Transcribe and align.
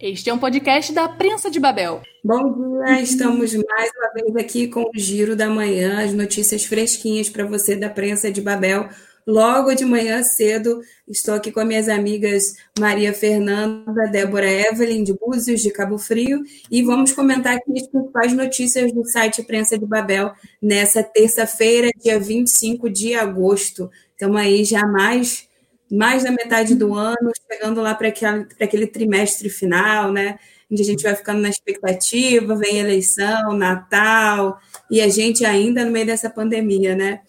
Este 0.00 0.30
é 0.30 0.32
um 0.32 0.38
podcast 0.38 0.94
da 0.94 1.10
Prensa 1.10 1.50
de 1.50 1.60
Babel. 1.60 2.00
Bom 2.24 2.84
dia, 2.86 3.02
estamos 3.02 3.52
mais 3.52 3.90
uma 3.94 4.12
vez 4.14 4.36
aqui 4.36 4.66
com 4.66 4.84
o 4.84 4.90
Giro 4.94 5.36
da 5.36 5.50
Manhã, 5.50 6.02
as 6.02 6.14
notícias 6.14 6.64
fresquinhas 6.64 7.28
para 7.28 7.44
você 7.44 7.76
da 7.76 7.90
Prensa 7.90 8.30
de 8.30 8.40
Babel. 8.40 8.88
Logo 9.26 9.74
de 9.74 9.84
manhã 9.84 10.22
cedo, 10.22 10.80
estou 11.06 11.34
aqui 11.34 11.52
com 11.52 11.62
minhas 11.66 11.86
amigas 11.86 12.54
Maria 12.78 13.12
Fernanda, 13.12 14.06
Débora 14.10 14.50
Evelyn, 14.50 15.04
de 15.04 15.12
Búzios, 15.12 15.60
de 15.60 15.70
Cabo 15.70 15.98
Frio, 15.98 16.42
e 16.70 16.82
vamos 16.82 17.12
comentar 17.12 17.56
aqui 17.56 17.70
as 17.76 17.86
principais 17.86 18.32
notícias 18.32 18.90
do 18.94 19.04
site 19.04 19.42
Prensa 19.42 19.78
de 19.78 19.84
Babel 19.84 20.32
nessa 20.62 21.02
terça-feira, 21.02 21.90
dia 22.02 22.18
25 22.18 22.88
de 22.88 23.12
agosto. 23.12 23.90
Estamos 24.16 24.40
aí 24.40 24.64
já 24.64 24.86
mais 24.86 25.49
mais 25.90 26.22
da 26.22 26.30
metade 26.30 26.74
do 26.74 26.94
ano, 26.94 27.32
chegando 27.50 27.80
lá 27.80 27.94
para 27.94 28.08
aquele, 28.08 28.86
trimestre 28.86 29.50
final, 29.50 30.12
né? 30.12 30.38
Onde 30.70 30.82
a 30.82 30.84
gente 30.84 31.02
vai 31.02 31.16
ficando 31.16 31.40
na 31.40 31.48
expectativa, 31.48 32.54
vem 32.54 32.78
eleição, 32.78 33.54
Natal, 33.54 34.58
e 34.88 35.00
a 35.00 35.08
gente 35.08 35.44
ainda 35.44 35.84
no 35.84 35.90
meio 35.90 36.06
dessa 36.06 36.30
pandemia, 36.30 36.94
né? 36.94 37.20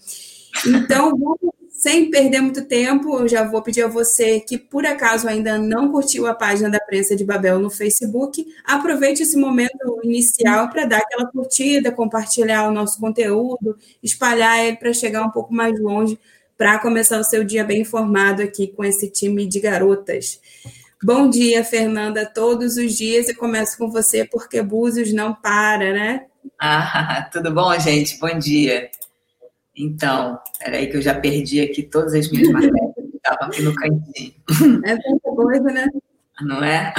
Então, 0.67 1.11
sem 1.81 2.11
perder 2.11 2.41
muito 2.41 2.63
tempo, 2.65 3.17
eu 3.17 3.27
já 3.27 3.43
vou 3.43 3.63
pedir 3.63 3.81
a 3.81 3.87
você 3.87 4.39
que, 4.39 4.55
por 4.55 4.85
acaso, 4.85 5.27
ainda 5.27 5.57
não 5.57 5.91
curtiu 5.91 6.27
a 6.27 6.35
página 6.35 6.70
da 6.70 6.79
Prensa 6.79 7.15
de 7.15 7.25
Babel 7.25 7.57
no 7.57 7.71
Facebook, 7.71 8.45
aproveite 8.63 9.23
esse 9.23 9.35
momento 9.35 9.99
inicial 10.03 10.70
para 10.70 10.85
dar 10.85 10.99
aquela 10.99 11.25
curtida, 11.31 11.91
compartilhar 11.91 12.70
o 12.70 12.71
nosso 12.71 12.99
conteúdo, 12.99 13.75
espalhar 14.03 14.63
ele 14.63 14.77
para 14.77 14.93
chegar 14.93 15.25
um 15.25 15.31
pouco 15.31 15.51
mais 15.51 15.79
longe 15.79 16.20
para 16.61 16.77
começar 16.77 17.20
o 17.20 17.23
seu 17.23 17.43
dia 17.43 17.63
bem 17.63 17.81
informado 17.81 18.43
aqui 18.43 18.67
com 18.67 18.85
esse 18.85 19.09
time 19.09 19.47
de 19.47 19.59
garotas. 19.59 20.39
Bom 21.03 21.27
dia, 21.27 21.63
Fernanda, 21.63 22.23
todos 22.23 22.77
os 22.77 22.93
dias 22.95 23.27
e 23.27 23.34
começo 23.34 23.75
com 23.79 23.89
você 23.89 24.25
porque 24.25 24.61
Búzios 24.61 25.11
não 25.11 25.34
para, 25.34 25.91
né? 25.91 26.27
Ah, 26.59 27.27
tudo 27.34 27.51
bom, 27.51 27.73
gente? 27.79 28.20
Bom 28.20 28.37
dia. 28.37 28.91
Então, 29.76 30.39
peraí 30.59 30.85
que 30.85 30.98
eu 30.98 31.01
já 31.01 31.20
perdi 31.20 31.62
aqui 31.62 31.82
todas 31.82 32.13
as 32.13 32.29
minhas 32.29 32.49
matérias 32.49 32.93
que 32.93 33.17
estavam 33.17 33.48
aqui 33.48 33.62
no 33.63 33.73
cantinho. 33.73 34.34
É 34.85 34.98
tanta 34.98 35.35
coisa, 35.35 35.63
né? 35.63 35.87
Não 36.41 36.63
é? 36.63 36.93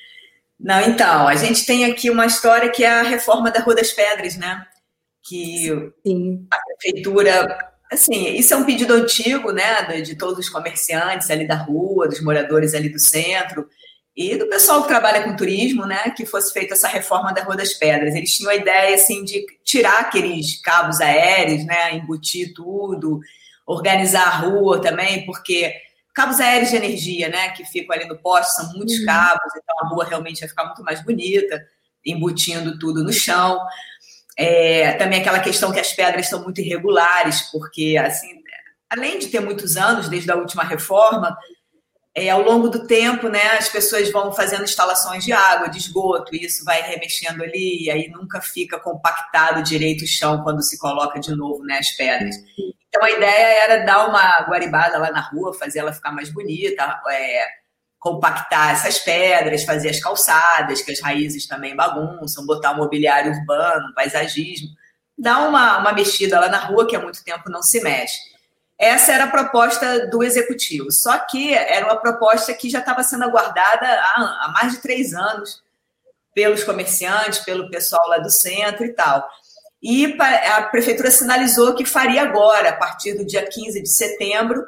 Não, 0.58 0.80
então, 0.80 1.28
a 1.28 1.34
gente 1.34 1.66
tem 1.66 1.84
aqui 1.84 2.08
uma 2.08 2.24
história 2.24 2.70
que 2.70 2.82
é 2.82 2.88
a 2.88 3.02
reforma 3.02 3.50
da 3.50 3.60
Rua 3.60 3.74
das 3.74 3.92
Pedras, 3.92 4.38
né? 4.38 4.66
Que 5.22 5.92
Sim. 6.02 6.46
a 6.50 6.56
prefeitura 6.58 7.73
Assim, 7.92 8.34
isso 8.34 8.52
é 8.52 8.56
um 8.56 8.64
pedido 8.64 8.94
antigo, 8.94 9.52
né, 9.52 10.00
de 10.00 10.16
todos 10.16 10.38
os 10.38 10.48
comerciantes 10.48 11.30
ali 11.30 11.46
da 11.46 11.56
rua, 11.56 12.08
dos 12.08 12.20
moradores 12.22 12.74
ali 12.74 12.88
do 12.88 12.98
centro 12.98 13.68
e 14.16 14.36
do 14.36 14.48
pessoal 14.48 14.82
que 14.82 14.88
trabalha 14.88 15.22
com 15.22 15.36
turismo, 15.36 15.86
né, 15.86 16.10
que 16.10 16.24
fosse 16.24 16.52
feita 16.52 16.74
essa 16.74 16.88
reforma 16.88 17.32
da 17.32 17.42
Rua 17.42 17.56
das 17.56 17.74
Pedras. 17.74 18.14
Eles 18.14 18.34
tinham 18.34 18.50
a 18.50 18.54
ideia, 18.54 18.94
assim, 18.94 19.24
de 19.24 19.44
tirar 19.64 20.00
aqueles 20.00 20.60
cabos 20.62 21.00
aéreos, 21.00 21.64
né, 21.66 21.94
embutir 21.94 22.54
tudo, 22.54 23.20
organizar 23.66 24.26
a 24.26 24.36
rua 24.38 24.80
também, 24.80 25.26
porque 25.26 25.74
cabos 26.14 26.38
aéreos 26.38 26.70
de 26.70 26.76
energia, 26.76 27.28
né, 27.28 27.50
que 27.50 27.64
ficam 27.64 27.94
ali 27.94 28.06
no 28.06 28.16
poste, 28.16 28.54
são 28.54 28.72
muitos 28.72 28.98
uhum. 29.00 29.06
cabos, 29.06 29.52
então 29.56 29.76
a 29.80 29.88
rua 29.88 30.04
realmente 30.04 30.40
vai 30.40 30.48
ficar 30.48 30.64
muito 30.66 30.82
mais 30.84 31.02
bonita, 31.02 31.60
embutindo 32.06 32.78
tudo 32.78 33.02
no 33.02 33.12
chão. 33.12 33.58
É, 34.36 34.92
também 34.94 35.20
aquela 35.20 35.40
questão 35.40 35.72
que 35.72 35.80
as 35.80 35.92
pedras 35.92 36.28
são 36.28 36.42
muito 36.42 36.60
irregulares, 36.60 37.42
porque, 37.52 37.96
assim, 37.96 38.42
além 38.90 39.18
de 39.18 39.28
ter 39.28 39.40
muitos 39.40 39.76
anos 39.76 40.08
desde 40.08 40.30
a 40.30 40.36
última 40.36 40.64
reforma, 40.64 41.36
é, 42.16 42.30
ao 42.30 42.42
longo 42.42 42.68
do 42.68 42.86
tempo, 42.86 43.28
né, 43.28 43.42
as 43.58 43.68
pessoas 43.68 44.10
vão 44.10 44.32
fazendo 44.32 44.62
instalações 44.62 45.24
de 45.24 45.32
água, 45.32 45.68
de 45.68 45.78
esgoto, 45.78 46.34
e 46.34 46.44
isso 46.44 46.64
vai 46.64 46.80
remexendo 46.80 47.42
ali, 47.42 47.84
e 47.84 47.90
aí 47.90 48.08
nunca 48.08 48.40
fica 48.40 48.78
compactado 48.78 49.62
direito 49.64 50.04
o 50.04 50.06
chão 50.06 50.42
quando 50.44 50.62
se 50.62 50.78
coloca 50.78 51.18
de 51.18 51.34
novo 51.34 51.64
né, 51.64 51.78
as 51.78 51.90
pedras. 51.96 52.36
Então 52.88 53.02
a 53.02 53.10
ideia 53.10 53.64
era 53.64 53.84
dar 53.84 54.08
uma 54.08 54.42
guaribada 54.42 54.96
lá 54.96 55.10
na 55.10 55.20
rua, 55.20 55.52
fazer 55.54 55.80
ela 55.80 55.92
ficar 55.92 56.12
mais 56.12 56.30
bonita, 56.30 57.00
é, 57.08 57.46
compactar 58.04 58.74
essas 58.74 58.98
pedras, 58.98 59.64
fazer 59.64 59.88
as 59.88 59.98
calçadas, 59.98 60.82
que 60.82 60.92
as 60.92 61.00
raízes 61.00 61.46
também 61.46 61.74
bagunçam, 61.74 62.44
botar 62.44 62.72
o 62.72 62.76
mobiliário 62.76 63.32
urbano, 63.32 63.94
paisagismo, 63.94 64.68
dar 65.16 65.48
uma, 65.48 65.78
uma 65.78 65.90
mexida 65.90 66.38
lá 66.38 66.46
na 66.50 66.58
rua, 66.58 66.86
que 66.86 66.94
há 66.94 67.00
muito 67.00 67.24
tempo 67.24 67.50
não 67.50 67.62
se 67.62 67.80
mexe. 67.80 68.20
Essa 68.78 69.12
era 69.12 69.24
a 69.24 69.30
proposta 69.30 70.06
do 70.08 70.22
executivo, 70.22 70.92
só 70.92 71.16
que 71.18 71.54
era 71.54 71.86
uma 71.86 71.96
proposta 71.96 72.52
que 72.52 72.68
já 72.68 72.80
estava 72.80 73.02
sendo 73.02 73.24
aguardada 73.24 73.86
há, 73.86 74.44
há 74.44 74.52
mais 74.52 74.72
de 74.72 74.82
três 74.82 75.14
anos 75.14 75.62
pelos 76.34 76.62
comerciantes, 76.62 77.38
pelo 77.38 77.70
pessoal 77.70 78.06
lá 78.06 78.18
do 78.18 78.28
centro 78.28 78.84
e 78.84 78.92
tal. 78.92 79.26
E 79.82 80.14
a 80.20 80.62
prefeitura 80.64 81.10
sinalizou 81.10 81.74
que 81.74 81.86
faria 81.86 82.20
agora, 82.20 82.68
a 82.68 82.76
partir 82.76 83.14
do 83.14 83.24
dia 83.24 83.48
15 83.48 83.80
de 83.80 83.88
setembro, 83.88 84.62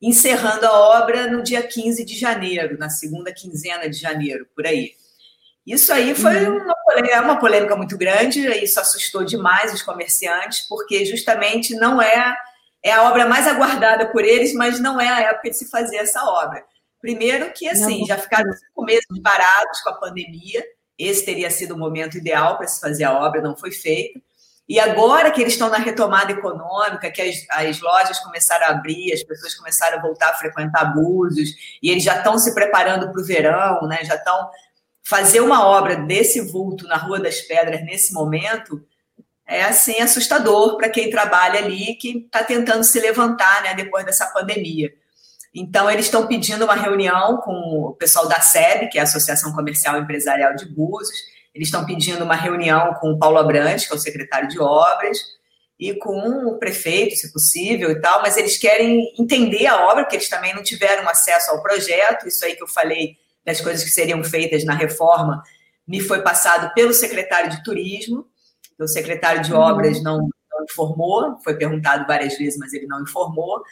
encerrando 0.00 0.66
a 0.66 1.00
obra 1.00 1.26
no 1.26 1.42
dia 1.42 1.62
15 1.62 2.04
de 2.04 2.18
janeiro, 2.18 2.78
na 2.78 2.88
segunda 2.88 3.32
quinzena 3.32 3.88
de 3.88 3.98
janeiro, 3.98 4.46
por 4.54 4.66
aí. 4.66 4.92
Isso 5.66 5.92
aí 5.92 6.14
foi 6.14 6.46
uhum. 6.46 6.58
uma, 6.64 6.74
polêmica, 6.74 7.22
uma 7.22 7.38
polêmica 7.38 7.76
muito 7.76 7.98
grande, 7.98 8.40
isso 8.64 8.80
assustou 8.80 9.24
demais 9.24 9.74
os 9.74 9.82
comerciantes, 9.82 10.66
porque 10.68 11.04
justamente 11.04 11.74
não 11.74 12.00
é, 12.00 12.34
é 12.82 12.92
a 12.92 13.02
obra 13.02 13.26
mais 13.26 13.46
aguardada 13.46 14.10
por 14.10 14.24
eles, 14.24 14.54
mas 14.54 14.80
não 14.80 15.00
é 15.00 15.08
a 15.08 15.20
época 15.20 15.50
de 15.50 15.56
se 15.56 15.68
fazer 15.68 15.96
essa 15.96 16.24
obra. 16.24 16.64
Primeiro 17.00 17.52
que, 17.52 17.68
assim, 17.68 18.04
já 18.06 18.16
ficaram 18.16 18.50
cinco 18.52 18.82
meses 18.82 19.04
parados 19.22 19.80
com 19.82 19.90
a 19.90 19.94
pandemia, 19.94 20.64
esse 20.98 21.24
teria 21.24 21.50
sido 21.50 21.74
o 21.74 21.78
momento 21.78 22.16
ideal 22.16 22.56
para 22.56 22.66
se 22.66 22.80
fazer 22.80 23.04
a 23.04 23.12
obra, 23.12 23.40
não 23.40 23.56
foi 23.56 23.70
feita. 23.70 24.20
E 24.68 24.78
agora 24.78 25.30
que 25.30 25.40
eles 25.40 25.54
estão 25.54 25.70
na 25.70 25.78
retomada 25.78 26.30
econômica, 26.30 27.10
que 27.10 27.22
as, 27.22 27.46
as, 27.50 27.80
lojas 27.80 28.18
começaram 28.18 28.66
a 28.66 28.70
abrir, 28.70 29.12
as 29.14 29.22
pessoas 29.22 29.54
começaram 29.54 29.98
a 29.98 30.02
voltar 30.02 30.28
a 30.28 30.34
frequentar 30.34 30.92
Búzios, 30.94 31.50
e 31.82 31.90
eles 31.90 32.04
já 32.04 32.18
estão 32.18 32.38
se 32.38 32.54
preparando 32.54 33.10
para 33.10 33.20
o 33.20 33.24
verão, 33.24 33.86
né? 33.88 34.04
já 34.04 34.16
estão. 34.16 34.50
Fazer 35.02 35.40
uma 35.40 35.66
obra 35.66 35.96
desse 35.96 36.38
vulto 36.42 36.86
na 36.86 36.96
Rua 36.96 37.18
das 37.18 37.40
Pedras 37.40 37.82
nesse 37.82 38.12
momento 38.12 38.84
é 39.46 39.64
assim 39.64 40.02
assustador 40.02 40.76
para 40.76 40.90
quem 40.90 41.08
trabalha 41.08 41.60
ali 41.60 41.94
que 41.94 42.18
está 42.26 42.44
tentando 42.44 42.84
se 42.84 43.00
levantar 43.00 43.62
né, 43.62 43.72
depois 43.72 44.04
dessa 44.04 44.26
pandemia. 44.26 44.92
Então, 45.54 45.90
eles 45.90 46.04
estão 46.04 46.26
pedindo 46.26 46.66
uma 46.66 46.74
reunião 46.74 47.38
com 47.38 47.86
o 47.86 47.94
pessoal 47.94 48.28
da 48.28 48.38
SEB, 48.42 48.90
que 48.90 48.98
é 48.98 49.00
a 49.00 49.04
Associação 49.04 49.54
Comercial 49.54 49.96
e 49.96 50.00
Empresarial 50.00 50.54
de 50.54 50.66
Búzios, 50.66 51.16
eles 51.58 51.66
estão 51.66 51.84
pedindo 51.84 52.22
uma 52.22 52.36
reunião 52.36 52.94
com 53.00 53.10
o 53.10 53.18
Paulo 53.18 53.36
Abrantes, 53.36 53.84
que 53.84 53.92
é 53.92 53.96
o 53.96 53.98
secretário 53.98 54.48
de 54.48 54.60
obras, 54.60 55.18
e 55.76 55.92
com 55.92 56.16
o 56.46 56.56
prefeito, 56.56 57.16
se 57.16 57.32
possível 57.32 57.90
e 57.90 58.00
tal, 58.00 58.22
mas 58.22 58.36
eles 58.36 58.56
querem 58.56 59.12
entender 59.18 59.66
a 59.66 59.88
obra, 59.88 60.04
porque 60.04 60.14
eles 60.14 60.28
também 60.28 60.54
não 60.54 60.62
tiveram 60.62 61.08
acesso 61.08 61.50
ao 61.50 61.60
projeto. 61.60 62.28
Isso 62.28 62.44
aí 62.44 62.54
que 62.54 62.62
eu 62.62 62.68
falei 62.68 63.16
das 63.44 63.60
coisas 63.60 63.82
que 63.82 63.90
seriam 63.90 64.22
feitas 64.22 64.64
na 64.64 64.72
reforma 64.72 65.42
me 65.84 66.00
foi 66.00 66.22
passado 66.22 66.72
pelo 66.74 66.94
secretário 66.94 67.50
de 67.50 67.64
turismo. 67.64 68.24
O 68.78 68.86
secretário 68.86 69.42
de 69.42 69.52
obras 69.52 70.00
não, 70.00 70.18
não 70.18 70.64
informou, 70.64 71.38
foi 71.42 71.56
perguntado 71.56 72.06
várias 72.06 72.38
vezes, 72.38 72.56
mas 72.56 72.72
ele 72.72 72.86
não 72.86 73.02
informou. 73.02 73.64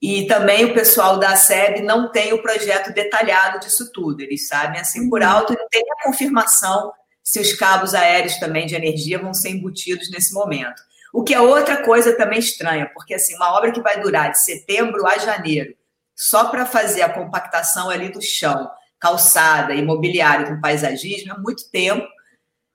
E 0.00 0.26
também 0.26 0.64
o 0.64 0.72
pessoal 0.72 1.18
da 1.18 1.36
SEB 1.36 1.82
não 1.82 2.10
tem 2.10 2.32
o 2.32 2.40
projeto 2.40 2.94
detalhado 2.94 3.60
disso 3.60 3.92
tudo. 3.92 4.22
Eles 4.22 4.48
sabem 4.48 4.80
assim 4.80 5.10
por 5.10 5.20
uhum. 5.20 5.28
alto 5.28 5.52
e 5.52 5.58
não 5.58 5.68
tem 5.68 5.82
a 5.82 6.04
confirmação 6.04 6.90
se 7.28 7.38
os 7.38 7.52
cabos 7.52 7.94
aéreos 7.94 8.36
também 8.36 8.66
de 8.66 8.74
energia 8.74 9.18
vão 9.18 9.34
ser 9.34 9.50
embutidos 9.50 10.10
nesse 10.10 10.32
momento. 10.32 10.80
O 11.12 11.22
que 11.22 11.34
é 11.34 11.40
outra 11.40 11.82
coisa 11.84 12.16
também 12.16 12.38
estranha, 12.38 12.90
porque 12.94 13.12
assim, 13.12 13.36
uma 13.36 13.54
obra 13.54 13.70
que 13.70 13.82
vai 13.82 14.00
durar 14.00 14.30
de 14.30 14.42
setembro 14.42 15.06
a 15.06 15.18
janeiro, 15.18 15.74
só 16.16 16.46
para 16.46 16.64
fazer 16.64 17.02
a 17.02 17.12
compactação 17.12 17.90
ali 17.90 18.10
do 18.10 18.22
chão, 18.22 18.70
calçada, 18.98 19.74
imobiliário 19.74 20.46
com 20.46 20.60
paisagismo, 20.62 21.34
é 21.34 21.38
muito 21.38 21.70
tempo. 21.70 22.08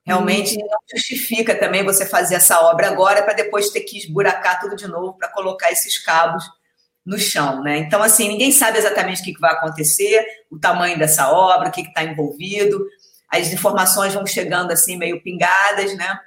Realmente 0.06 0.56
hum. 0.56 0.68
não 0.70 0.80
justifica 0.96 1.56
também 1.56 1.84
você 1.84 2.06
fazer 2.06 2.36
essa 2.36 2.62
obra 2.62 2.90
agora 2.90 3.24
para 3.24 3.34
depois 3.34 3.72
ter 3.72 3.82
que 3.82 3.98
esburacar 3.98 4.60
tudo 4.60 4.76
de 4.76 4.88
novo 4.88 5.18
para 5.18 5.30
colocar 5.30 5.72
esses 5.72 5.98
cabos 5.98 6.44
no 7.04 7.18
chão, 7.18 7.64
né? 7.64 7.80
Então, 7.80 8.04
assim, 8.04 8.28
ninguém 8.28 8.52
sabe 8.52 8.78
exatamente 8.78 9.22
o 9.22 9.26
que 9.26 9.40
vai 9.40 9.54
acontecer, 9.54 10.24
o 10.52 10.60
tamanho 10.60 11.00
dessa 11.00 11.32
obra, 11.32 11.70
o 11.70 11.72
que 11.72 11.82
está 11.82 12.04
envolvido 12.04 12.86
as 13.40 13.52
informações 13.52 14.14
vão 14.14 14.26
chegando 14.28 14.72
assim 14.72 14.96
meio 14.96 15.22
pingadas, 15.22 15.96
né? 15.98 16.20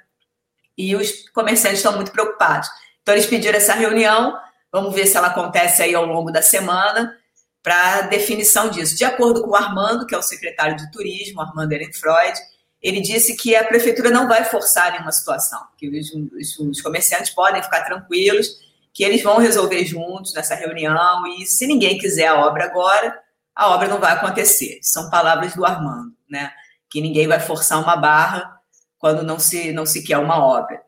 E 0.77 0.93
os 0.93 1.29
comerciantes 1.29 1.79
estão 1.79 1.95
muito 1.95 2.11
preocupados. 2.11 2.67
Então 3.01 3.15
eles 3.15 3.25
pediram 3.25 3.57
essa 3.57 3.73
reunião, 3.73 4.37
vamos 4.69 4.93
ver 4.93 5.07
se 5.07 5.15
ela 5.15 5.27
acontece 5.27 5.81
aí 5.81 5.95
ao 5.95 6.05
longo 6.05 6.31
da 6.31 6.41
semana 6.41 7.17
para 7.63 8.01
definição 8.01 8.69
disso. 8.69 8.97
De 8.97 9.05
acordo 9.05 9.41
com 9.41 9.51
o 9.51 9.55
Armando, 9.55 10.05
que 10.05 10.13
é 10.13 10.17
o 10.17 10.21
secretário 10.21 10.75
de 10.75 10.91
turismo, 10.91 11.41
Armando 11.41 11.71
Ehrenfreud, 11.71 12.37
ele 12.81 12.99
disse 13.01 13.37
que 13.37 13.55
a 13.55 13.63
prefeitura 13.63 14.09
não 14.09 14.27
vai 14.27 14.43
forçar 14.43 14.91
nenhuma 14.91 15.11
situação, 15.11 15.59
que 15.77 15.87
os, 15.89 16.11
os, 16.13 16.59
os 16.59 16.81
comerciantes 16.81 17.33
podem 17.33 17.63
ficar 17.63 17.85
tranquilos, 17.85 18.47
que 18.93 19.03
eles 19.03 19.23
vão 19.23 19.37
resolver 19.37 19.85
juntos 19.85 20.33
nessa 20.33 20.55
reunião 20.55 21.25
e 21.25 21.45
se 21.45 21.65
ninguém 21.65 21.97
quiser 21.97 22.27
a 22.27 22.45
obra 22.45 22.65
agora, 22.65 23.17
a 23.55 23.69
obra 23.69 23.87
não 23.87 23.99
vai 23.99 24.11
acontecer. 24.11 24.79
São 24.81 25.09
palavras 25.09 25.55
do 25.55 25.65
Armando. 25.65 26.13
né? 26.29 26.51
Que 26.89 27.01
ninguém 27.01 27.27
vai 27.27 27.39
forçar 27.39 27.81
uma 27.81 27.95
barra 27.95 28.57
quando 28.97 29.23
não 29.23 29.39
se, 29.39 29.71
não 29.71 29.85
se 29.85 30.03
quer 30.03 30.17
uma 30.17 30.43
obra. 30.43 30.81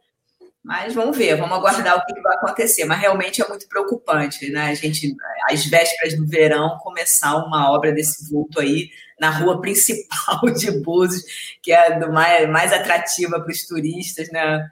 Mas 0.64 0.94
vamos 0.94 1.18
ver, 1.18 1.36
vamos 1.38 1.58
aguardar 1.58 1.98
o 1.98 2.06
que 2.06 2.22
vai 2.22 2.36
acontecer. 2.36 2.86
Mas 2.86 3.00
realmente 3.00 3.42
é 3.42 3.48
muito 3.48 3.68
preocupante, 3.68 4.52
né? 4.52 4.68
A 4.68 4.74
gente, 4.74 5.16
às 5.50 5.66
vésperas 5.66 6.16
do 6.16 6.28
verão, 6.28 6.78
começar 6.80 7.36
uma 7.38 7.72
obra 7.72 7.92
desse 7.92 8.30
vulto 8.30 8.60
aí 8.60 8.90
na 9.20 9.30
rua 9.30 9.60
principal 9.62 10.42
de 10.56 10.72
Búzios, 10.82 11.24
que 11.62 11.72
é 11.72 12.00
do 12.00 12.12
mais, 12.12 12.50
mais 12.50 12.74
atrativa 12.74 13.40
para 13.40 13.52
os 13.52 13.66
turistas, 13.66 14.30
né? 14.32 14.70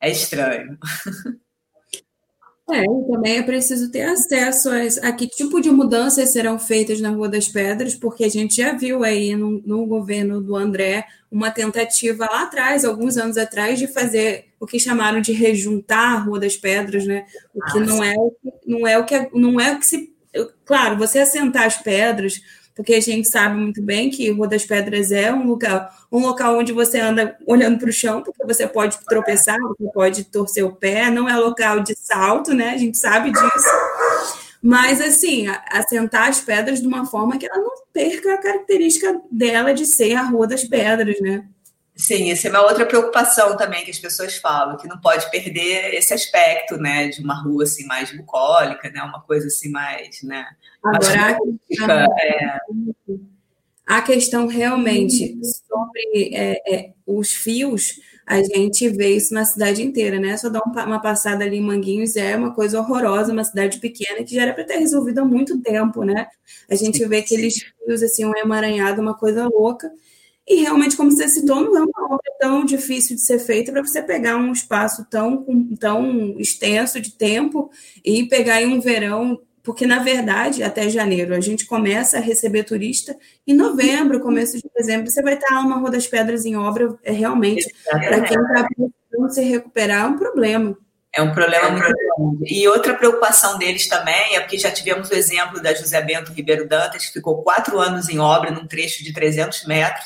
É 0.00 0.10
estranho. 0.10 0.78
É, 2.68 2.82
e 2.82 3.06
também 3.06 3.38
é 3.38 3.42
preciso 3.42 3.92
ter 3.92 4.02
acesso 4.02 4.68
a, 4.70 5.08
a, 5.08 5.12
que 5.12 5.28
tipo 5.28 5.60
de 5.60 5.70
mudanças 5.70 6.30
serão 6.30 6.58
feitas 6.58 7.00
na 7.00 7.10
Rua 7.10 7.28
das 7.28 7.46
Pedras, 7.46 7.94
porque 7.94 8.24
a 8.24 8.28
gente 8.28 8.56
já 8.56 8.72
viu 8.72 9.04
aí 9.04 9.36
no, 9.36 9.62
no, 9.64 9.86
governo 9.86 10.40
do 10.40 10.56
André 10.56 11.06
uma 11.30 11.52
tentativa 11.52 12.26
lá 12.28 12.42
atrás, 12.42 12.84
alguns 12.84 13.16
anos 13.16 13.36
atrás, 13.36 13.78
de 13.78 13.86
fazer 13.86 14.46
o 14.58 14.66
que 14.66 14.80
chamaram 14.80 15.20
de 15.20 15.32
rejuntar 15.32 16.14
a 16.16 16.18
Rua 16.18 16.40
das 16.40 16.56
Pedras, 16.56 17.06
né? 17.06 17.26
O 17.54 17.60
que 17.70 17.78
ah, 17.78 17.80
não 17.80 18.02
é, 18.02 18.14
não 18.66 18.86
é 18.86 18.98
o 18.98 19.04
que 19.04 19.28
não 19.32 19.60
é 19.60 19.72
o 19.72 19.78
que 19.78 19.86
se. 19.86 20.12
Claro, 20.64 20.98
você 20.98 21.20
assentar 21.20 21.64
as 21.64 21.76
pedras 21.76 22.42
porque 22.76 22.92
a 22.92 23.00
gente 23.00 23.26
sabe 23.26 23.56
muito 23.58 23.80
bem 23.80 24.10
que 24.10 24.30
Rua 24.30 24.46
das 24.46 24.66
Pedras 24.66 25.10
é 25.10 25.32
um 25.32 25.46
local, 25.46 25.90
um 26.12 26.20
local 26.20 26.58
onde 26.58 26.72
você 26.72 27.00
anda 27.00 27.34
olhando 27.46 27.78
para 27.78 27.88
o 27.88 27.92
chão, 27.92 28.22
porque 28.22 28.44
você 28.44 28.66
pode 28.68 28.98
tropeçar, 29.06 29.56
você 29.58 29.90
pode 29.94 30.24
torcer 30.24 30.62
o 30.62 30.76
pé, 30.76 31.10
não 31.10 31.26
é 31.26 31.34
local 31.38 31.80
de 31.80 31.96
salto, 31.96 32.52
né? 32.52 32.74
A 32.74 32.76
gente 32.76 32.98
sabe 32.98 33.32
disso. 33.32 33.66
Mas, 34.62 35.00
assim, 35.00 35.46
assentar 35.70 36.28
as 36.28 36.40
pedras 36.40 36.82
de 36.82 36.86
uma 36.86 37.06
forma 37.06 37.38
que 37.38 37.46
ela 37.46 37.62
não 37.62 37.72
perca 37.94 38.34
a 38.34 38.38
característica 38.38 39.22
dela 39.32 39.72
de 39.72 39.86
ser 39.86 40.14
a 40.14 40.22
Rua 40.22 40.46
das 40.46 40.64
Pedras, 40.64 41.18
né? 41.20 41.46
Sim, 41.96 42.30
essa 42.30 42.48
é 42.48 42.50
uma 42.50 42.62
outra 42.62 42.84
preocupação 42.84 43.56
também 43.56 43.82
que 43.82 43.90
as 43.90 43.98
pessoas 43.98 44.36
falam, 44.36 44.76
que 44.76 44.86
não 44.86 45.00
pode 45.00 45.30
perder 45.30 45.94
esse 45.94 46.12
aspecto, 46.12 46.76
né, 46.76 47.08
de 47.08 47.22
uma 47.22 47.34
rua 47.42 47.64
assim 47.64 47.86
mais 47.86 48.14
bucólica, 48.14 48.90
né, 48.90 49.02
uma 49.02 49.22
coisa 49.22 49.46
assim 49.46 49.70
mais, 49.70 50.22
né, 50.22 50.46
Agora, 50.84 51.38
a, 51.80 52.06
é... 52.20 52.58
a 53.86 54.02
questão 54.02 54.46
realmente 54.46 55.38
sobre 55.42 56.34
é, 56.34 56.74
é, 56.74 56.92
os 57.06 57.32
fios, 57.32 57.98
a 58.26 58.42
gente 58.42 58.88
vê 58.88 59.16
isso 59.16 59.32
na 59.32 59.44
cidade 59.44 59.82
inteira, 59.82 60.18
né? 60.18 60.36
Só 60.36 60.48
dar 60.48 60.60
uma 60.64 61.00
passada 61.00 61.44
ali 61.44 61.58
em 61.58 61.60
Manguinhos 61.60 62.16
é 62.16 62.36
uma 62.36 62.52
coisa 62.52 62.80
horrorosa, 62.80 63.32
uma 63.32 63.44
cidade 63.44 63.78
pequena 63.78 64.24
que 64.24 64.34
já 64.34 64.42
era 64.42 64.52
para 64.52 64.64
ter 64.64 64.78
resolvido 64.78 65.20
há 65.20 65.24
muito 65.24 65.60
tempo, 65.60 66.02
né? 66.02 66.26
A 66.68 66.74
gente 66.74 67.04
vê 67.06 67.18
aqueles 67.18 67.62
fios 67.62 68.02
assim, 68.02 68.24
um 68.24 68.36
emaranhado, 68.36 69.00
uma 69.00 69.14
coisa 69.14 69.46
louca. 69.46 69.88
E 70.48 70.56
realmente, 70.62 70.96
como 70.96 71.10
você 71.10 71.28
citou, 71.28 71.60
não 71.60 71.76
é 71.76 71.82
uma 71.82 72.14
obra 72.14 72.32
tão 72.38 72.64
difícil 72.64 73.16
de 73.16 73.22
ser 73.22 73.40
feita 73.40 73.72
para 73.72 73.82
você 73.82 74.00
pegar 74.00 74.36
um 74.36 74.52
espaço 74.52 75.04
tão, 75.10 75.44
tão 75.78 76.38
extenso 76.38 77.00
de 77.00 77.12
tempo 77.12 77.70
e 78.04 78.28
pegar 78.28 78.62
em 78.62 78.68
um 78.68 78.80
verão, 78.80 79.40
porque 79.66 79.84
na 79.84 79.98
verdade, 79.98 80.62
até 80.62 80.88
janeiro, 80.88 81.34
a 81.34 81.40
gente 81.40 81.66
começa 81.66 82.18
a 82.18 82.20
receber 82.20 82.62
turista, 82.62 83.16
em 83.44 83.54
novembro, 83.54 84.20
começo 84.20 84.56
de 84.56 84.70
dezembro, 84.76 85.10
você 85.10 85.20
vai 85.20 85.34
estar 85.34 85.58
uma 85.58 85.78
Rua 85.78 85.90
das 85.90 86.06
Pedras 86.06 86.44
em 86.44 86.54
obra, 86.54 86.96
é 87.02 87.10
realmente, 87.10 87.66
para 87.84 88.20
quem 88.20 88.40
está 88.40 88.68
precisando 88.68 89.34
se 89.34 89.42
recuperar, 89.42 90.04
é 90.04 90.06
um 90.06 90.16
problema. 90.16 90.78
É 91.12 91.22
um 91.22 91.32
problema 91.32 91.70
muito 91.70 91.82
grande. 91.82 92.44
E 92.54 92.68
outra 92.68 92.94
preocupação 92.94 93.58
deles 93.58 93.88
também 93.88 94.36
é 94.36 94.40
porque 94.40 94.58
já 94.58 94.70
tivemos 94.70 95.10
o 95.10 95.14
exemplo 95.14 95.60
da 95.60 95.74
José 95.74 96.00
Bento 96.02 96.30
Ribeiro 96.30 96.68
Dantas, 96.68 97.06
que 97.06 97.14
ficou 97.14 97.42
quatro 97.42 97.80
anos 97.80 98.08
em 98.08 98.18
obra 98.18 98.50
num 98.50 98.66
trecho 98.66 99.02
de 99.02 99.12
300 99.12 99.66
metros, 99.66 100.04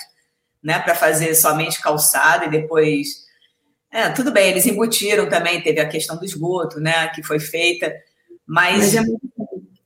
né, 0.62 0.78
para 0.78 0.94
fazer 0.94 1.34
somente 1.34 1.80
calçada 1.80 2.46
e 2.46 2.50
depois. 2.50 3.28
É, 3.92 4.08
tudo 4.10 4.30
bem, 4.30 4.50
eles 4.50 4.66
embutiram 4.66 5.28
também, 5.28 5.60
teve 5.60 5.80
a 5.80 5.88
questão 5.88 6.16
do 6.16 6.24
esgoto, 6.24 6.78
né, 6.78 7.08
que 7.08 7.22
foi 7.22 7.40
feita, 7.40 7.92
mas, 8.46 8.94
mas 8.94 8.96
é 8.96 9.02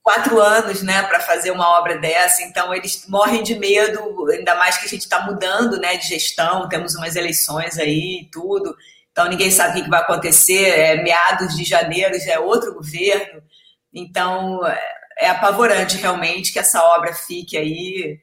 quatro 0.02 0.38
anos, 0.38 0.82
né, 0.82 1.02
para 1.04 1.20
fazer 1.20 1.50
uma 1.50 1.78
obra 1.78 1.96
dessa, 1.96 2.42
então 2.42 2.74
eles 2.74 3.06
morrem 3.08 3.42
de 3.42 3.58
medo, 3.58 4.26
ainda 4.30 4.54
mais 4.56 4.76
que 4.76 4.84
a 4.84 4.88
gente 4.88 5.02
está 5.02 5.24
mudando, 5.24 5.80
né, 5.80 5.96
de 5.96 6.08
gestão, 6.08 6.68
temos 6.68 6.94
umas 6.94 7.16
eleições 7.16 7.78
aí 7.78 8.20
e 8.20 8.30
tudo, 8.30 8.76
então 9.10 9.26
ninguém 9.26 9.50
sabe 9.50 9.80
o 9.80 9.84
que 9.84 9.88
vai 9.88 10.00
acontecer, 10.00 10.68
é 10.68 11.02
meados 11.02 11.56
de 11.56 11.64
janeiro 11.64 12.20
já 12.20 12.32
é 12.32 12.38
outro 12.38 12.74
governo, 12.74 13.42
então 13.90 14.60
é 15.16 15.30
apavorante 15.30 15.96
realmente 15.96 16.52
que 16.52 16.58
essa 16.58 16.82
obra 16.82 17.14
fique 17.14 17.56
aí 17.56 18.18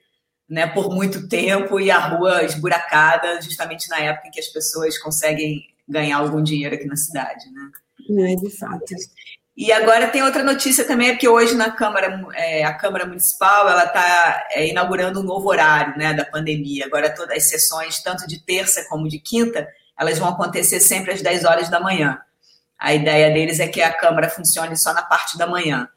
né, 0.52 0.68
por 0.68 0.94
muito 0.94 1.30
tempo 1.30 1.80
e 1.80 1.90
a 1.90 1.98
rua 1.98 2.44
esburacada, 2.44 3.42
justamente 3.42 3.90
na 3.90 4.00
época 4.00 4.28
em 4.28 4.32
que 4.32 4.40
as 4.42 4.48
pessoas 4.48 4.98
conseguem 4.98 5.66
ganhar 5.88 6.18
algum 6.18 6.44
dinheiro 6.44 6.76
aqui 6.76 6.86
na 6.86 6.98
cidade, 6.98 7.46
né? 7.54 7.72
É, 8.32 8.36
de 8.36 8.50
fato. 8.50 8.84
E 9.56 9.72
agora 9.72 10.10
tem 10.10 10.22
outra 10.22 10.44
notícia 10.44 10.86
também, 10.86 11.12
porque 11.12 11.28
hoje 11.28 11.56
na 11.56 11.72
Câmara, 11.72 12.22
é, 12.34 12.66
a 12.66 12.74
Câmara 12.74 13.06
Municipal, 13.06 13.70
ela 13.70 13.86
está 13.86 14.46
é, 14.52 14.68
inaugurando 14.68 15.22
um 15.22 15.24
novo 15.24 15.48
horário, 15.48 15.98
né, 15.98 16.14
da 16.14 16.26
pandemia. 16.26 16.86
Agora 16.86 17.16
todas 17.16 17.38
as 17.38 17.50
sessões, 17.50 18.04
tanto 18.04 18.28
de 18.28 18.44
terça 18.44 18.86
como 18.90 19.08
de 19.08 19.20
quinta, 19.20 19.66
elas 19.98 20.20
vão 20.20 20.28
acontecer 20.28 20.82
sempre 20.82 21.14
às 21.14 21.22
10 21.22 21.46
horas 21.46 21.70
da 21.70 21.80
manhã. 21.80 22.20
A 22.78 22.94
ideia 22.94 23.34
deles 23.34 23.62
é 23.62 23.70
que 23.70 23.82
a 23.82 23.94
Câmara 23.94 24.30
funcione 24.30 24.78
só 24.78 24.94
na 24.94 25.04
parte 25.04 25.38
da 25.38 25.48
manhã. 25.48 25.88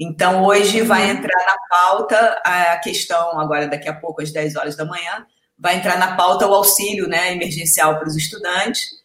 Então, 0.00 0.42
hoje 0.44 0.80
vai 0.80 1.04
uhum. 1.04 1.18
entrar 1.18 1.44
na 1.44 1.56
pauta 1.68 2.40
a 2.42 2.78
questão, 2.78 3.38
agora 3.38 3.68
daqui 3.68 3.86
a 3.86 3.94
pouco, 3.94 4.22
às 4.22 4.32
10 4.32 4.56
horas 4.56 4.74
da 4.74 4.86
manhã, 4.86 5.26
vai 5.58 5.76
entrar 5.76 5.98
na 5.98 6.16
pauta 6.16 6.46
o 6.46 6.54
auxílio 6.54 7.06
né, 7.06 7.32
emergencial 7.32 7.98
para 7.98 8.08
os 8.08 8.16
estudantes. 8.16 8.98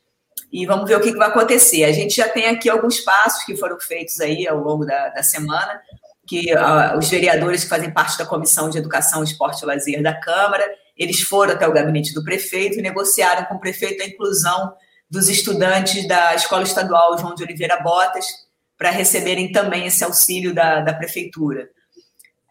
E 0.50 0.66
vamos 0.66 0.88
ver 0.88 0.96
o 0.96 1.02
que, 1.02 1.12
que 1.12 1.18
vai 1.18 1.28
acontecer. 1.28 1.84
A 1.84 1.92
gente 1.92 2.16
já 2.16 2.30
tem 2.30 2.46
aqui 2.46 2.70
alguns 2.70 3.02
passos 3.02 3.44
que 3.44 3.58
foram 3.58 3.78
feitos 3.78 4.22
aí 4.22 4.48
ao 4.48 4.58
longo 4.58 4.86
da, 4.86 5.10
da 5.10 5.22
semana, 5.22 5.82
que 6.26 6.54
uh, 6.54 6.98
os 6.98 7.10
vereadores 7.10 7.64
que 7.64 7.70
fazem 7.70 7.92
parte 7.92 8.18
da 8.18 8.26
Comissão 8.26 8.70
de 8.70 8.78
Educação, 8.78 9.22
Esporte 9.22 9.64
e 9.64 9.66
Lazer 9.66 10.02
da 10.02 10.18
Câmara, 10.18 10.64
eles 10.96 11.20
foram 11.20 11.54
até 11.54 11.68
o 11.68 11.74
gabinete 11.74 12.14
do 12.14 12.24
prefeito 12.24 12.80
e 12.80 12.82
negociaram 12.82 13.44
com 13.46 13.56
o 13.56 13.60
prefeito 13.60 14.02
a 14.02 14.06
inclusão 14.06 14.74
dos 15.10 15.28
estudantes 15.28 16.08
da 16.08 16.34
Escola 16.36 16.64
Estadual 16.64 17.18
João 17.18 17.36
de 17.36 17.44
Oliveira 17.44 17.82
Botas, 17.84 18.45
para 18.78 18.90
receberem 18.90 19.52
também 19.52 19.86
esse 19.86 20.04
auxílio 20.04 20.54
da, 20.54 20.82
da 20.82 20.94
prefeitura. 20.94 21.70